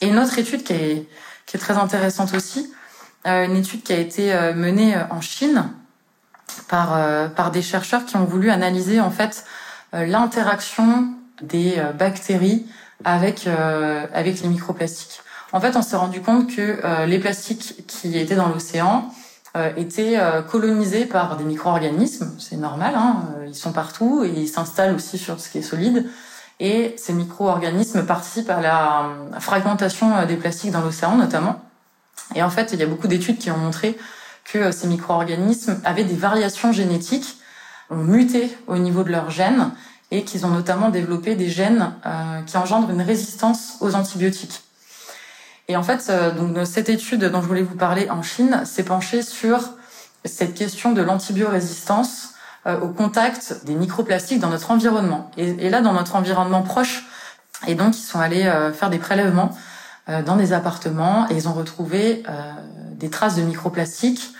Et 0.01 0.07
une 0.07 0.19
autre 0.19 0.37
étude 0.37 0.63
qui 0.63 0.73
est, 0.73 1.07
qui 1.45 1.57
est 1.57 1.59
très 1.59 1.77
intéressante 1.77 2.33
aussi, 2.33 2.71
euh, 3.27 3.45
une 3.45 3.55
étude 3.55 3.83
qui 3.83 3.93
a 3.93 3.97
été 3.97 4.33
euh, 4.33 4.53
menée 4.53 4.95
en 5.09 5.21
Chine 5.21 5.69
par, 6.67 6.97
par 7.31 7.51
des 7.51 7.61
chercheurs 7.61 8.05
qui 8.05 8.15
ont 8.15 8.25
voulu 8.25 8.49
analyser 8.49 8.99
en 8.99 9.11
fait 9.11 9.45
l'interaction 9.93 11.15
des 11.41 11.75
euh, 11.77 11.91
bactéries 11.91 12.65
avec 13.03 13.47
euh, 13.47 14.05
avec 14.13 14.41
les 14.41 14.49
microplastiques. 14.49 15.21
En 15.51 15.59
fait, 15.61 15.75
on 15.75 15.81
s'est 15.81 15.95
rendu 15.95 16.21
compte 16.21 16.53
que 16.53 16.79
euh, 16.83 17.05
les 17.05 17.19
plastiques 17.19 17.85
qui 17.87 18.17
étaient 18.17 18.35
dans 18.35 18.49
l'océan 18.49 19.09
étaient 19.77 20.19
colonisés 20.51 21.05
par 21.05 21.37
des 21.37 21.45
micro-organismes. 21.45 22.35
C'est 22.39 22.57
normal, 22.57 22.93
hein, 22.97 23.23
ils 23.47 23.55
sont 23.55 23.71
partout 23.71 24.25
et 24.25 24.27
ils 24.27 24.49
s'installent 24.49 24.93
aussi 24.93 25.17
sur 25.17 25.39
ce 25.39 25.47
qui 25.47 25.59
est 25.59 25.61
solide. 25.61 26.09
Et 26.59 26.95
ces 26.97 27.13
micro-organismes 27.13 28.05
participent 28.05 28.49
à 28.49 28.61
la 28.61 29.39
fragmentation 29.39 30.25
des 30.25 30.37
plastiques 30.37 30.71
dans 30.71 30.81
l'océan 30.81 31.17
notamment. 31.17 31.61
Et 32.33 32.41
en 32.41 32.49
fait, 32.49 32.71
il 32.73 32.79
y 32.79 32.83
a 32.83 32.87
beaucoup 32.87 33.07
d'études 33.07 33.37
qui 33.37 33.51
ont 33.51 33.57
montré 33.57 33.97
que 34.45 34.71
ces 34.71 34.87
micro-organismes 34.87 35.79
avaient 35.83 36.03
des 36.03 36.15
variations 36.15 36.71
génétiques, 36.71 37.37
ont 37.89 37.97
muté 37.97 38.55
au 38.67 38.77
niveau 38.77 39.03
de 39.03 39.11
leurs 39.11 39.29
gènes 39.29 39.71
et 40.11 40.23
qu'ils 40.23 40.45
ont 40.45 40.49
notamment 40.49 40.89
développé 40.89 41.35
des 41.35 41.49
gènes 41.49 41.93
euh, 42.05 42.41
qui 42.43 42.57
engendrent 42.57 42.91
une 42.91 43.01
résistance 43.01 43.77
aux 43.81 43.95
antibiotiques. 43.95 44.61
Et 45.67 45.75
en 45.75 45.83
fait, 45.83 46.05
euh, 46.09 46.31
donc 46.31 46.55
cette 46.65 46.89
étude 46.89 47.25
dont 47.25 47.41
je 47.41 47.47
voulais 47.47 47.63
vous 47.63 47.75
parler 47.75 48.09
en 48.09 48.21
Chine 48.21 48.61
s'est 48.65 48.83
penchée 48.83 49.23
sur 49.23 49.71
cette 50.23 50.53
question 50.53 50.91
de 50.91 51.01
l'antibiorésistance 51.01 52.29
euh, 52.29 52.34
au 52.65 52.87
contact 52.87 53.61
des 53.65 53.75
microplastiques 53.75 54.39
dans 54.39 54.49
notre 54.49 54.71
environnement. 54.71 55.29
Et, 55.37 55.69
là, 55.69 55.81
dans 55.81 55.93
notre 55.93 56.15
environnement 56.15 56.63
proche, 56.63 57.05
et 57.67 57.75
donc 57.75 57.95
ils 57.95 58.01
sont 58.01 58.19
allés 58.19 58.51
faire 58.73 58.89
des 58.89 58.97
prélèvements 58.97 59.55
dans 60.07 60.35
des 60.35 60.51
appartements 60.51 61.27
et 61.29 61.35
ils 61.35 61.47
ont 61.47 61.53
retrouvé 61.53 62.23
des 62.91 63.09
traces 63.09 63.35
de 63.35 63.43
microplastiques 63.43 64.33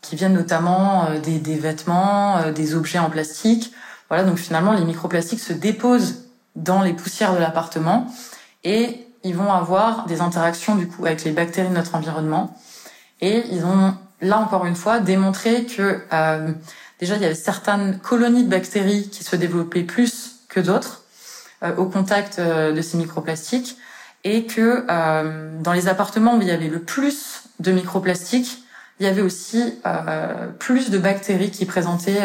qui 0.00 0.14
viennent 0.14 0.34
notamment 0.34 1.08
des, 1.24 1.40
des 1.40 1.56
vêtements, 1.56 2.52
des 2.52 2.76
objets 2.76 3.00
en 3.00 3.10
plastique, 3.10 3.74
voilà, 4.12 4.24
donc 4.24 4.36
finalement, 4.36 4.74
les 4.74 4.84
microplastiques 4.84 5.40
se 5.40 5.54
déposent 5.54 6.26
dans 6.54 6.82
les 6.82 6.92
poussières 6.92 7.32
de 7.32 7.38
l'appartement 7.38 8.08
et 8.62 9.06
ils 9.24 9.34
vont 9.34 9.50
avoir 9.50 10.04
des 10.04 10.20
interactions 10.20 10.74
du 10.74 10.86
coup 10.86 11.06
avec 11.06 11.24
les 11.24 11.30
bactéries 11.30 11.70
de 11.70 11.72
notre 11.72 11.94
environnement. 11.94 12.54
Et 13.22 13.42
ils 13.50 13.64
ont 13.64 13.94
là 14.20 14.38
encore 14.38 14.66
une 14.66 14.74
fois 14.74 15.00
démontré 15.00 15.64
que 15.64 16.02
euh, 16.12 16.52
déjà 17.02 17.16
il 17.16 17.22
y 17.22 17.26
avait 17.26 17.34
certaines 17.34 17.98
colonies 17.98 18.44
de 18.44 18.48
bactéries 18.48 19.08
qui 19.08 19.24
se 19.24 19.36
développaient 19.36 19.82
plus 19.82 20.36
que 20.48 20.60
d'autres 20.60 21.02
euh, 21.62 21.76
au 21.76 21.86
contact 21.86 22.38
euh, 22.38 22.72
de 22.72 22.80
ces 22.80 22.96
microplastiques 22.96 23.76
et 24.24 24.46
que 24.46 24.86
dans 25.62 25.72
les 25.72 25.88
appartements 25.88 26.36
où 26.36 26.40
il 26.40 26.46
y 26.46 26.52
avait 26.52 26.68
le 26.68 26.78
plus 26.78 27.42
de 27.58 27.72
microplastiques, 27.72 28.62
il 29.00 29.06
y 29.06 29.08
avait 29.08 29.20
aussi 29.20 29.80
plus 30.60 30.90
de 30.90 30.98
bactéries 30.98 31.50
qui 31.50 31.66
présentaient 31.66 32.20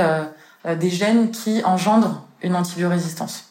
euh, 0.68 0.76
des 0.76 0.90
gènes 0.90 1.32
qui 1.32 1.64
engendrent 1.64 2.26
une 2.42 2.56
antibiorésistance. 2.56 3.46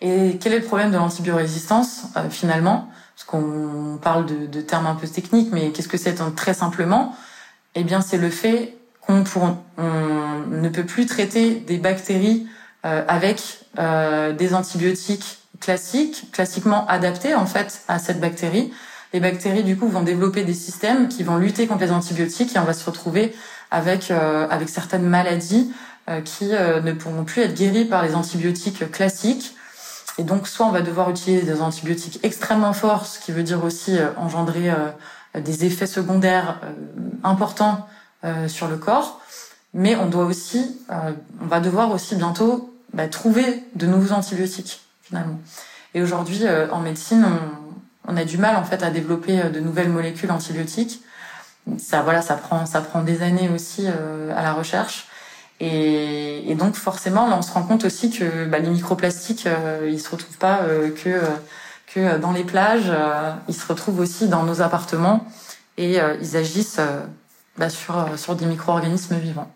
Et 0.00 0.38
quel 0.40 0.52
est 0.52 0.58
le 0.58 0.64
problème 0.64 0.90
de 0.90 0.96
l'antibiorésistance 0.96 2.04
euh, 2.16 2.28
finalement? 2.30 2.88
Parce 3.16 3.24
qu'on 3.24 3.98
parle 4.00 4.26
de, 4.26 4.60
termes 4.60 4.86
un 4.86 4.94
peu 4.94 5.08
techniques, 5.08 5.48
mais 5.52 5.70
qu'est-ce 5.70 5.88
que 5.88 5.96
c'est 5.96 6.14
très 6.36 6.52
simplement? 6.52 7.16
Eh 7.74 7.82
bien, 7.82 8.02
c'est 8.02 8.18
le 8.18 8.28
fait 8.28 8.75
qu'on 9.06 9.58
ne 10.50 10.68
peut 10.68 10.84
plus 10.84 11.06
traiter 11.06 11.54
des 11.54 11.78
bactéries 11.78 12.46
euh, 12.84 13.04
avec 13.08 13.60
des 13.76 14.54
antibiotiques 14.54 15.38
classiques, 15.60 16.30
classiquement 16.32 16.86
adaptés 16.86 17.34
en 17.34 17.46
fait 17.46 17.82
à 17.88 17.98
cette 17.98 18.20
bactérie. 18.20 18.72
Les 19.12 19.20
bactéries 19.20 19.64
du 19.64 19.76
coup 19.76 19.88
vont 19.88 20.02
développer 20.02 20.44
des 20.44 20.54
systèmes 20.54 21.08
qui 21.08 21.22
vont 21.22 21.36
lutter 21.36 21.66
contre 21.66 21.82
les 21.82 21.92
antibiotiques 21.92 22.54
et 22.56 22.58
on 22.58 22.64
va 22.64 22.74
se 22.74 22.84
retrouver 22.84 23.34
avec 23.70 24.10
avec 24.10 24.68
certaines 24.68 25.06
maladies 25.06 25.72
euh, 26.08 26.20
qui 26.20 26.54
euh, 26.54 26.80
ne 26.80 26.92
pourront 26.92 27.24
plus 27.24 27.42
être 27.42 27.54
guéris 27.54 27.84
par 27.84 28.04
les 28.04 28.14
antibiotiques 28.14 28.92
classiques. 28.92 29.56
Et 30.18 30.22
donc, 30.22 30.46
soit 30.46 30.64
on 30.64 30.70
va 30.70 30.80
devoir 30.80 31.10
utiliser 31.10 31.42
des 31.42 31.60
antibiotiques 31.60 32.20
extrêmement 32.22 32.72
forts, 32.72 33.06
ce 33.06 33.18
qui 33.18 33.32
veut 33.32 33.42
dire 33.42 33.64
aussi 33.64 33.98
euh, 33.98 34.10
engendrer 34.16 34.72
des 35.34 35.64
effets 35.64 35.88
secondaires 35.88 36.60
importants 37.24 37.88
sur 38.48 38.68
le 38.68 38.76
corps. 38.76 39.20
Mais 39.74 39.96
on 39.96 40.06
doit 40.06 40.24
aussi, 40.24 40.80
on 40.88 41.46
va 41.46 41.60
devoir 41.60 41.90
aussi 41.92 42.16
bientôt 42.16 42.74
bah, 42.94 43.08
trouver 43.08 43.62
de 43.74 43.86
nouveaux 43.86 44.12
antibiotiques 44.12 44.80
finalement. 45.02 45.38
Et 45.94 46.02
aujourd'hui, 46.02 46.42
en 46.72 46.80
médecine, 46.80 47.26
on, 48.06 48.12
on, 48.12 48.16
a 48.16 48.24
du 48.24 48.38
mal 48.38 48.56
en 48.56 48.64
fait 48.64 48.82
à 48.82 48.90
développer 48.90 49.42
de 49.50 49.60
nouvelles 49.60 49.90
molécules 49.90 50.30
antibiotiques. 50.30 51.02
Ça, 51.78 52.02
voilà, 52.02 52.22
ça 52.22 52.34
prend, 52.34 52.64
ça 52.64 52.80
prend 52.80 53.02
des 53.02 53.22
années 53.22 53.48
aussi 53.48 53.86
à 53.86 54.42
la 54.42 54.52
recherche. 54.54 55.08
Et, 55.60 56.50
et, 56.50 56.54
donc 56.54 56.74
forcément, 56.74 57.28
là, 57.28 57.36
on 57.38 57.42
se 57.42 57.50
rend 57.52 57.62
compte 57.62 57.84
aussi 57.84 58.10
que 58.10 58.44
bah, 58.44 58.58
les 58.58 58.68
microplastiques, 58.68 59.46
euh, 59.46 59.88
ils 59.90 60.00
se 60.00 60.10
retrouvent 60.10 60.36
pas 60.36 60.60
euh, 60.62 60.90
que 60.90 61.08
euh, 61.08 61.20
que 61.94 62.18
dans 62.18 62.32
les 62.32 62.44
plages, 62.44 62.90
euh, 62.90 63.32
ils 63.48 63.54
se 63.54 63.66
retrouvent 63.66 64.00
aussi 64.00 64.28
dans 64.28 64.42
nos 64.42 64.60
appartements 64.60 65.24
et 65.78 65.98
ils 66.20 66.36
agissent 66.36 66.80
bah, 67.58 67.68
sur 67.68 68.18
sur 68.18 68.36
des 68.36 68.46
micro-organismes 68.46 69.16
vivants. 69.16 69.50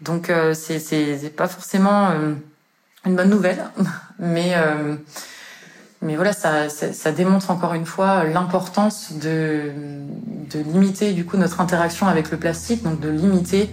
Donc 0.00 0.32
c'est 0.54 0.78
c'est 0.78 1.36
pas 1.36 1.48
forcément 1.48 2.10
une 3.04 3.16
bonne 3.16 3.30
nouvelle, 3.30 3.64
mais 4.18 4.54
mais 6.02 6.16
voilà, 6.16 6.32
ça, 6.32 6.70
ça, 6.70 6.94
ça, 6.94 7.12
démontre 7.12 7.50
encore 7.50 7.74
une 7.74 7.84
fois 7.84 8.24
l'importance 8.24 9.12
de, 9.12 9.70
de 10.50 10.60
limiter 10.60 11.12
du 11.12 11.26
coup 11.26 11.36
notre 11.36 11.60
interaction 11.60 12.06
avec 12.06 12.30
le 12.30 12.38
plastique, 12.38 12.82
donc 12.82 13.00
de 13.00 13.10
limiter 13.10 13.68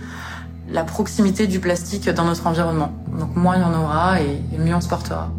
la 0.70 0.84
proximité 0.84 1.48
du 1.48 1.60
plastique 1.60 2.10
dans 2.10 2.26
notre 2.26 2.48
environnement. 2.48 2.92
Donc 3.18 3.36
moins 3.36 3.56
il 3.56 3.62
y 3.62 3.64
en 3.64 3.74
aura 3.74 4.22
et, 4.22 4.42
mieux 4.58 4.76
on 4.76 4.82
se 4.82 4.90
portera. 4.90 5.32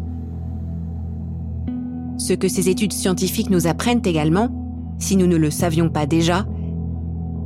Ce 2.17 2.33
que 2.33 2.47
ces 2.47 2.69
études 2.69 2.93
scientifiques 2.93 3.49
nous 3.49 3.67
apprennent 3.67 4.01
également, 4.03 4.49
si 4.99 5.15
nous 5.15 5.27
ne 5.27 5.37
le 5.37 5.51
savions 5.51 5.89
pas 5.89 6.05
déjà, 6.05 6.45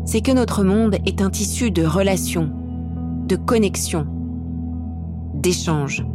c'est 0.05 0.21
que 0.21 0.31
notre 0.31 0.63
monde 0.63 0.97
est 1.05 1.21
un 1.21 1.29
tissu 1.29 1.71
de 1.71 1.85
relations, 1.85 2.51
de 3.27 3.35
connexions, 3.35 4.07
d'échanges. 5.33 6.05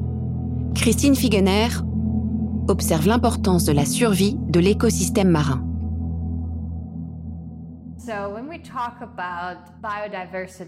Christine 0.74 1.16
Figener 1.16 1.68
observe 2.68 3.06
l'importance 3.06 3.64
de 3.64 3.72
la 3.72 3.84
survie 3.84 4.36
de 4.48 4.60
l'écosystème 4.60 5.28
marin. 5.28 5.67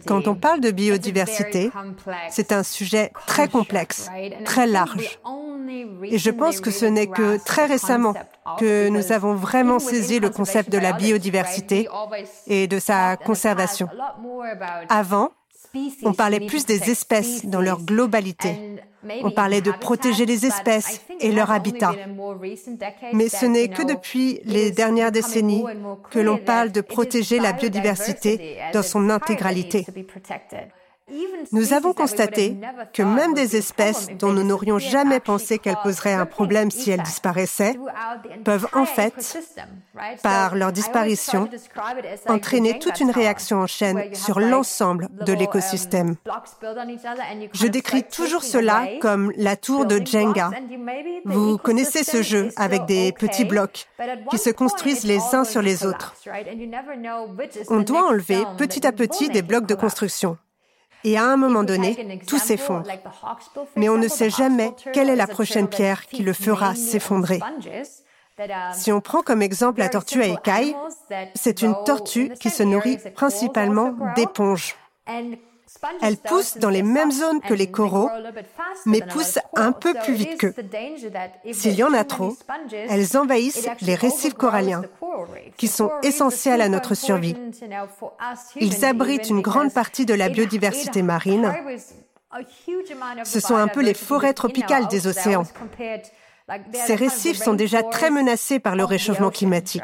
Quand 0.06 0.28
on 0.28 0.34
parle 0.34 0.60
de 0.60 0.70
biodiversité, 0.70 1.70
c'est 2.30 2.52
un 2.52 2.62
sujet 2.62 3.12
très 3.26 3.48
complexe, 3.48 4.10
très 4.44 4.66
large. 4.66 5.18
Et 6.04 6.18
je 6.18 6.30
pense 6.30 6.60
que 6.60 6.70
ce 6.70 6.86
n'est 6.86 7.06
que 7.06 7.42
très 7.44 7.66
récemment 7.66 8.14
que 8.58 8.88
nous 8.88 9.12
avons 9.12 9.34
vraiment 9.34 9.78
saisi 9.78 10.18
le 10.18 10.30
concept 10.30 10.70
de 10.70 10.78
la 10.78 10.92
biodiversité 10.92 11.88
et 12.46 12.66
de 12.66 12.78
sa 12.78 13.16
conservation. 13.16 13.88
Avant, 14.88 15.30
on 16.02 16.12
parlait 16.12 16.40
plus 16.40 16.66
des 16.66 16.90
espèces 16.90 17.46
dans 17.46 17.60
leur 17.60 17.82
globalité. 17.82 18.80
On 19.22 19.30
parlait 19.30 19.60
de 19.60 19.70
protéger 19.70 20.26
les 20.26 20.44
espèces 20.46 21.00
et 21.20 21.32
leur 21.32 21.50
habitat. 21.50 21.94
Mais 23.12 23.28
ce 23.28 23.46
n'est 23.46 23.68
que 23.68 23.82
depuis 23.82 24.40
les 24.44 24.70
dernières 24.70 25.12
décennies 25.12 25.64
que 26.10 26.18
l'on 26.18 26.38
parle 26.38 26.70
de 26.72 26.80
protéger 26.80 27.38
la 27.38 27.52
biodiversité 27.52 28.58
dans 28.72 28.82
son 28.82 29.08
intégralité. 29.10 29.86
Nous 31.52 31.72
avons 31.72 31.92
constaté 31.92 32.56
que 32.92 33.02
même 33.02 33.34
des 33.34 33.56
espèces 33.56 34.08
dont 34.18 34.32
nous 34.32 34.44
n'aurions 34.44 34.78
jamais 34.78 35.20
pensé 35.20 35.58
qu'elles 35.58 35.80
poseraient 35.82 36.14
un 36.14 36.26
problème 36.26 36.70
si 36.70 36.90
elles 36.90 37.02
disparaissaient 37.02 37.78
peuvent 38.44 38.68
en 38.72 38.84
fait, 38.84 39.38
par 40.22 40.54
leur 40.54 40.72
disparition, 40.72 41.48
entraîner 42.28 42.78
toute 42.78 43.00
une 43.00 43.10
réaction 43.10 43.58
en 43.58 43.66
chaîne 43.66 44.14
sur 44.14 44.40
l'ensemble 44.40 45.08
de 45.26 45.32
l'écosystème. 45.32 46.16
Je 47.52 47.66
décris 47.66 48.04
toujours 48.04 48.42
cela 48.42 48.86
comme 49.00 49.32
la 49.36 49.56
tour 49.56 49.86
de 49.86 50.00
Jenga. 50.04 50.50
Vous 51.24 51.58
connaissez 51.58 52.04
ce 52.04 52.22
jeu 52.22 52.50
avec 52.56 52.86
des 52.86 53.12
petits 53.12 53.44
blocs 53.44 53.86
qui 54.30 54.38
se 54.38 54.50
construisent 54.50 55.04
les 55.04 55.20
uns 55.32 55.44
sur 55.44 55.62
les 55.62 55.84
autres. 55.84 56.14
On 57.68 57.80
doit 57.80 58.08
enlever 58.08 58.44
petit 58.56 58.86
à 58.86 58.92
petit 58.92 59.28
des 59.28 59.42
blocs 59.42 59.66
de 59.66 59.74
construction. 59.74 60.36
Et 61.04 61.16
à 61.16 61.24
un 61.24 61.36
moment 61.36 61.62
donné, 61.62 62.20
tout 62.26 62.38
s'effondre. 62.38 62.86
Mais 63.76 63.88
on 63.88 63.96
ne 63.96 64.08
sait 64.08 64.30
jamais 64.30 64.72
quelle 64.92 65.08
est 65.08 65.16
la 65.16 65.26
prochaine 65.26 65.68
pierre 65.68 66.06
qui 66.06 66.22
le 66.22 66.32
fera 66.32 66.74
s'effondrer. 66.74 67.40
Si 68.72 68.90
on 68.92 69.00
prend 69.00 69.22
comme 69.22 69.42
exemple 69.42 69.80
la 69.80 69.88
tortue 69.88 70.22
à 70.22 70.26
écailles, 70.26 70.74
c'est 71.34 71.62
une 71.62 71.74
tortue 71.84 72.32
qui 72.40 72.50
se 72.50 72.62
nourrit 72.62 72.98
principalement 73.14 73.94
d'éponges. 74.16 74.76
Elles 76.02 76.16
poussent 76.16 76.58
dans 76.58 76.70
les 76.70 76.82
mêmes 76.82 77.10
zones 77.10 77.40
que 77.40 77.54
les 77.54 77.70
coraux, 77.70 78.10
mais 78.86 79.00
poussent 79.00 79.38
un 79.54 79.72
peu 79.72 79.94
plus 79.94 80.14
vite 80.14 80.38
qu'eux. 80.38 80.54
S'il 81.52 81.74
y 81.74 81.82
en 81.82 81.92
a 81.92 82.04
trop, 82.04 82.36
elles 82.72 83.16
envahissent 83.16 83.68
les 83.80 83.94
récifs 83.94 84.34
coralliens, 84.34 84.82
qui 85.56 85.68
sont 85.68 85.90
essentiels 86.02 86.60
à 86.60 86.68
notre 86.68 86.94
survie. 86.94 87.36
Ils 88.56 88.84
abritent 88.84 89.30
une 89.30 89.40
grande 89.40 89.72
partie 89.72 90.06
de 90.06 90.14
la 90.14 90.28
biodiversité 90.28 91.02
marine. 91.02 91.52
Ce 93.24 93.40
sont 93.40 93.56
un 93.56 93.68
peu 93.68 93.80
les 93.80 93.94
forêts 93.94 94.34
tropicales 94.34 94.86
des 94.88 95.06
océans. 95.06 95.44
Ces 96.72 96.94
récifs 96.94 97.42
sont 97.42 97.54
déjà 97.54 97.82
très 97.82 98.10
menacés 98.10 98.58
par 98.58 98.76
le 98.76 98.84
réchauffement 98.84 99.30
climatique. 99.30 99.82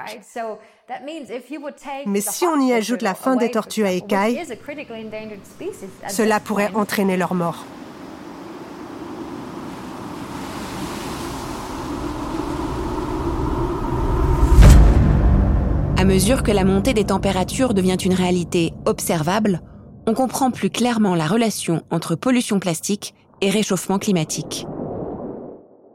Mais 2.07 2.21
si 2.21 2.47
on 2.47 2.61
y 2.61 2.73
ajoute 2.73 3.03
la 3.03 3.15
fin 3.15 3.37
des 3.37 3.51
tortues 3.51 3.85
à 3.85 3.93
écailles, 3.93 4.43
cela 6.09 6.41
pourrait 6.41 6.71
entraîner 6.75 7.17
leur 7.17 7.35
mort. 7.35 7.65
À 15.99 16.05
mesure 16.05 16.43
que 16.43 16.53
la 16.53 16.65
montée 16.65 16.95
des 16.95 17.05
températures 17.05 17.75
devient 17.75 17.97
une 17.97 18.13
réalité 18.13 18.73
observable, 18.85 19.61
on 20.07 20.15
comprend 20.15 20.51
plus 20.51 20.71
clairement 20.71 21.15
la 21.15 21.27
relation 21.27 21.83
entre 21.91 22.15
pollution 22.15 22.61
plastique 22.61 23.15
et 23.41 23.51
réchauffement 23.51 23.99
climatique. 23.99 24.67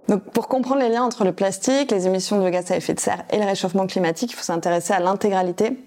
Donc, 0.08 0.24
pour 0.32 0.48
comprendre 0.48 0.82
les 0.82 0.90
liens 0.90 1.04
entre 1.04 1.24
le 1.24 1.32
plastique, 1.32 1.92
les 1.92 2.08
émissions 2.08 2.44
de 2.44 2.50
gaz 2.50 2.72
à 2.72 2.76
effet 2.76 2.94
de 2.94 3.00
serre 3.00 3.24
et 3.30 3.38
le 3.38 3.46
réchauffement 3.46 3.88
climatique, 3.88 4.32
il 4.32 4.36
faut 4.36 4.44
s'intéresser 4.44 4.94
à 4.94 5.00
l'intégralité 5.00 5.78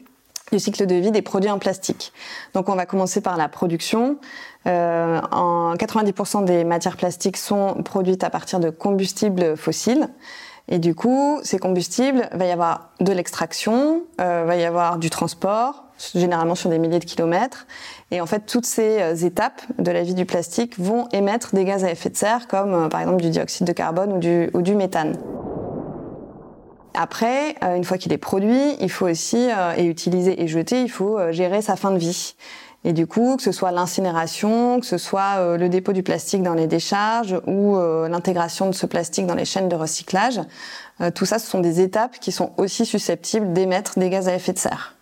du 0.53 0.59
cycle 0.59 0.87
de 0.87 0.95
vie 0.95 1.11
des 1.11 1.23
produits 1.23 1.51
en 1.51 1.59
plastique. 1.59 2.13
Donc 2.55 2.69
on 2.69 2.75
va 2.75 2.87
commencer 2.87 3.21
par 3.21 3.37
la 3.37 3.49
production. 3.49 4.19
Euh, 4.67 5.21
en 5.31 5.75
90% 5.75 6.45
des 6.45 6.65
matières 6.65 6.97
plastiques 6.97 7.37
sont 7.37 7.83
produites 7.83 8.25
à 8.25 8.31
partir 8.31 8.61
de 8.61 8.71
combustibles 8.71 9.57
fossiles. 9.57 10.09
Et 10.69 10.79
du 10.79 10.95
coup, 10.95 11.41
ces 11.43 11.59
combustibles, 11.59 12.29
va 12.33 12.47
y 12.47 12.51
avoir 12.51 12.91
de 13.01 13.13
l'extraction, 13.13 14.03
euh, 14.21 14.45
va 14.47 14.57
y 14.57 14.65
avoir 14.65 14.99
du 14.99 15.11
transport, 15.11 15.84
généralement 16.15 16.55
sur 16.55 16.71
des 16.71 16.79
milliers 16.79 16.99
de 16.99 17.05
kilomètres. 17.05 17.67
Et 18.11 18.21
en 18.21 18.27
fait, 18.27 18.47
toutes 18.47 18.67
ces 18.67 19.01
euh, 19.01 19.15
étapes 19.15 19.63
de 19.79 19.91
la 19.91 20.03
vie 20.03 20.15
du 20.15 20.27
plastique 20.27 20.79
vont 20.79 21.09
émettre 21.13 21.55
des 21.55 21.65
gaz 21.65 21.85
à 21.85 21.91
effet 21.91 22.11
de 22.11 22.17
serre, 22.17 22.49
comme 22.49 22.75
euh, 22.75 22.89
par 22.89 23.01
exemple 23.01 23.23
du 23.23 23.31
dioxyde 23.31 23.67
de 23.67 23.73
carbone 23.73 24.13
ou 24.13 24.63
du, 24.63 24.75
méthane. 24.75 25.17
Après, 26.95 27.57
euh, 27.63 27.77
une 27.77 27.85
fois 27.85 27.99
qu'il 27.99 28.13
est 28.13 28.19
produit, 28.19 28.77
il 28.81 28.91
faut 28.91 29.09
aussi, 29.09 29.49
et 29.77 29.85
utiliser 29.85 30.43
et 30.43 30.49
jeter, 30.49 30.83
il 30.83 30.91
faut 30.91 31.19
gérer 31.33 31.63
sa 31.63 31.77
fin 31.77 31.91
de 31.91 31.99
vie. 31.99 32.35
Et 32.87 32.93
du 32.93 33.07
coup, 33.07 33.37
que 33.37 33.43
ce 33.43 33.51
soit 33.51 33.73
l'incinération, 33.73 34.79
que 34.79 34.85
ce 34.85 34.99
soit 34.99 35.57
le 35.57 35.69
dépôt 35.71 35.95
du 35.95 36.03
plastique 36.03 36.43
dans 36.43 36.53
les 36.53 36.67
décharges 36.67 37.41
ou 37.47 37.79
l'intégration 37.79 38.67
de 38.67 38.75
ce 38.75 38.85
plastique 38.85 39.27
dans 39.27 39.35
les 39.35 39.47
chaînes 39.47 39.71
de 39.71 39.75
recyclage, 39.75 40.39
tout 41.15 41.25
ça, 41.25 41.39
ce 41.39 41.51
sont 41.51 41.61
des 41.61 41.81
étapes 41.81 42.19
qui 42.21 42.31
sont 42.31 42.53
aussi 42.59 42.85
susceptibles 42.85 43.55
d'émettre 43.55 43.99
des 43.99 44.11
gaz 44.11 44.29
à 44.29 44.35
effet 44.35 44.53
de 44.53 44.59
serre. 44.59 44.95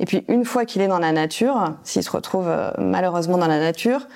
Et 0.00 0.06
puis 0.06 0.24
une 0.28 0.44
fois 0.44 0.64
qu'il 0.64 0.82
est 0.82 0.88
dans 0.88 0.98
la 0.98 1.12
nature, 1.12 1.74
s'il 1.84 2.02
se 2.02 2.10
retrouve 2.10 2.48
euh, 2.48 2.70
malheureusement 2.78 3.38
dans 3.38 3.46
la 3.46 3.60
nature, 3.60 4.06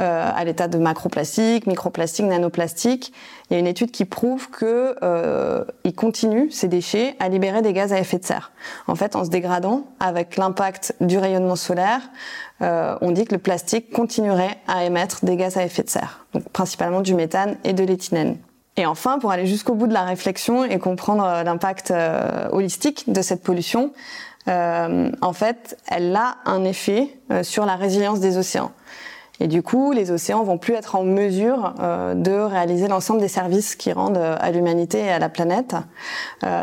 euh, 0.00 0.28
à 0.34 0.42
l'état 0.42 0.66
de 0.66 0.76
macroplastique, 0.76 1.68
microplastique, 1.68 2.26
nanoplastique, 2.26 3.12
il 3.48 3.54
y 3.54 3.56
a 3.56 3.60
une 3.60 3.68
étude 3.68 3.92
qui 3.92 4.04
prouve 4.04 4.50
que 4.50 4.96
euh, 5.04 5.64
il 5.84 5.94
continue 5.94 6.50
ces 6.50 6.66
déchets 6.66 7.14
à 7.20 7.28
libérer 7.28 7.62
des 7.62 7.72
gaz 7.72 7.92
à 7.92 8.00
effet 8.00 8.18
de 8.18 8.24
serre. 8.24 8.50
En 8.88 8.96
fait, 8.96 9.14
en 9.14 9.24
se 9.24 9.30
dégradant 9.30 9.86
avec 10.00 10.36
l'impact 10.36 10.96
du 11.00 11.16
rayonnement 11.16 11.54
solaire, 11.54 12.00
euh, 12.60 12.98
on 13.02 13.12
dit 13.12 13.24
que 13.24 13.36
le 13.36 13.40
plastique 13.40 13.92
continuerait 13.92 14.58
à 14.66 14.82
émettre 14.84 15.24
des 15.24 15.36
gaz 15.36 15.56
à 15.58 15.64
effet 15.64 15.84
de 15.84 15.90
serre, 15.90 16.26
donc 16.32 16.42
principalement 16.48 17.00
du 17.00 17.14
méthane 17.14 17.56
et 17.62 17.72
de 17.72 17.84
l'éthylène. 17.84 18.38
Et 18.76 18.86
enfin, 18.86 19.20
pour 19.20 19.30
aller 19.30 19.46
jusqu'au 19.46 19.74
bout 19.74 19.86
de 19.86 19.92
la 19.92 20.02
réflexion 20.02 20.64
et 20.64 20.80
comprendre 20.80 21.22
l'impact 21.44 21.94
holistique 22.50 23.04
de 23.06 23.22
cette 23.22 23.44
pollution, 23.44 23.92
euh, 24.48 25.10
en 25.20 25.32
fait, 25.32 25.78
elle 25.88 26.14
a 26.14 26.36
un 26.44 26.64
effet 26.64 27.18
euh, 27.30 27.42
sur 27.42 27.64
la 27.66 27.76
résilience 27.76 28.20
des 28.20 28.36
océans. 28.36 28.72
Et 29.40 29.48
du 29.48 29.62
coup, 29.62 29.90
les 29.90 30.12
océans 30.12 30.44
vont 30.44 30.58
plus 30.58 30.74
être 30.74 30.94
en 30.94 31.02
mesure 31.02 31.74
euh, 31.80 32.14
de 32.14 32.30
réaliser 32.30 32.86
l'ensemble 32.86 33.20
des 33.20 33.28
services 33.28 33.74
qui 33.74 33.92
rendent 33.92 34.16
à 34.16 34.50
l'humanité 34.52 35.00
et 35.00 35.10
à 35.10 35.18
la 35.18 35.28
planète. 35.28 35.74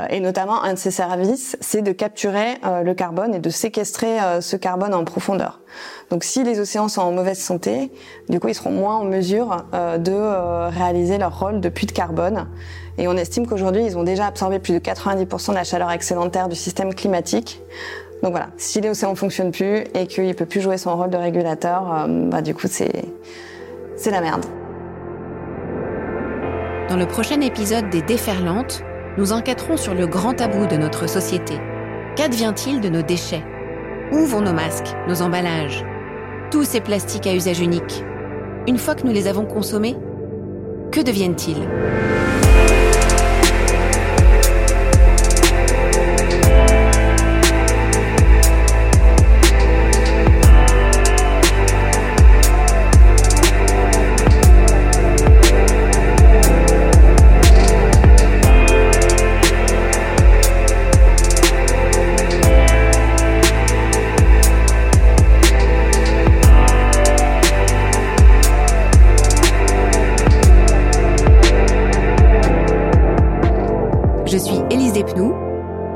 et 0.10 0.22
notamment, 0.22 0.63
un 0.63 0.74
de 0.74 0.78
ces 0.78 0.91
services, 0.91 1.58
c'est 1.60 1.82
de 1.82 1.91
capturer 1.91 2.60
le 2.63 2.94
carbone 2.94 3.36
et 3.36 3.39
de 3.39 3.50
séquestrer 3.50 4.17
ce 4.39 4.56
carbone 4.56 4.94
en 4.94 5.04
profondeur. 5.04 5.60
Donc, 6.12 6.24
si 6.24 6.46
les 6.46 6.62
océans 6.62 6.88
sont 6.88 7.02
en 7.02 7.12
mauvaise 7.12 7.39
santé, 7.39 7.91
du 8.30 8.39
coup, 8.39 8.48
ils 8.48 8.56
seront 8.56 8.72
moins 8.72 8.96
en 8.96 9.04
mesure 9.04 9.65
de 9.74 10.70
réaliser 10.70 11.17
leur 11.17 11.38
rôle 11.38 11.60
de 11.60 11.67
puits 11.67 11.88
de 11.88 11.91
carbone 11.91 12.48
et 12.97 13.08
on 13.08 13.15
estime 13.17 13.47
qu'aujourd'hui, 13.47 13.84
ils 13.86 13.97
ont 13.97 14.04
déjà 14.04 14.27
absorbé 14.27 14.60
plus 14.60 14.73
de 14.73 14.80
90% 14.80 15.49
de 15.49 15.56
la 15.56 15.63
chaleur 15.63 15.91
excédentaire 15.91 16.49
du 16.49 16.56
système 16.56 16.93
climatique. 16.93 17.62
Donc 18.23 18.32
voilà, 18.32 18.49
si 18.58 18.82
l'océan 18.82 19.12
ne 19.12 19.15
fonctionne 19.15 19.51
plus 19.51 19.84
et 19.95 20.06
qu'il 20.08 20.27
ne 20.27 20.34
peut 20.34 20.45
plus 20.45 20.62
jouer 20.62 20.77
son 20.77 20.95
rôle 20.95 21.10
de 21.10 21.17
régulateur, 21.17 21.91
euh, 21.93 22.30
bah 22.30 22.41
du 22.41 22.54
coup, 22.54 22.67
c'est, 22.67 23.06
c'est 23.95 24.12
la 24.12 24.21
merde. 24.21 24.45
Dans 26.89 26.97
le 26.97 27.08
prochain 27.08 27.41
épisode 27.41 27.89
des 27.89 28.01
Déferlantes, 28.01 28.84
nous 29.17 29.34
enquêterons 29.34 29.77
sur 29.77 29.93
le 29.93 30.08
grand 30.08 30.34
tabou 30.34 30.67
de 30.67 30.75
notre 30.75 31.08
société. 31.08 31.56
Qu'advient-il 32.15 32.82
de 32.82 32.89
nos 32.89 33.01
déchets? 33.01 33.43
Où 34.12 34.25
vont 34.25 34.41
nos 34.41 34.54
masques, 34.54 34.93
nos 35.08 35.21
emballages? 35.21 35.86
Tous 36.51 36.65
ces 36.65 36.82
plastiques 36.82 37.27
à 37.27 37.34
usage 37.34 37.62
unique 37.62 38.04
Une 38.67 38.77
fois 38.77 38.93
que 38.93 39.08
nous 39.08 39.13
les 39.13 39.27
avons 39.27 39.45
consommés, 39.45 39.95
que 40.91 40.99
deviennent-ils? 40.99 41.65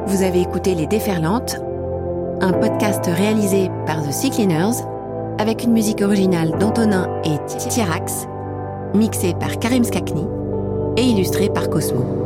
Vous 0.08 0.22
avez 0.22 0.42
écouté 0.42 0.76
Les 0.76 0.86
Déferlantes, 0.86 1.58
un 2.40 2.54
podcast 2.54 3.06
réalisé 3.08 3.72
par 3.88 4.04
The 4.04 4.12
Sea 4.12 4.30
Cleaners 4.30 4.84
avec 5.40 5.64
une 5.64 5.74
musique 5.74 6.02
originale 6.02 6.52
d'Antonin 6.60 7.10
et 7.24 7.38
Tirax, 7.48 8.28
mixée 8.94 9.34
par 9.34 9.58
Karim 9.58 9.84
Skakni 9.84 10.26
et 10.96 11.04
illustrée 11.04 11.50
par 11.50 11.70
Cosmo. 11.70 12.25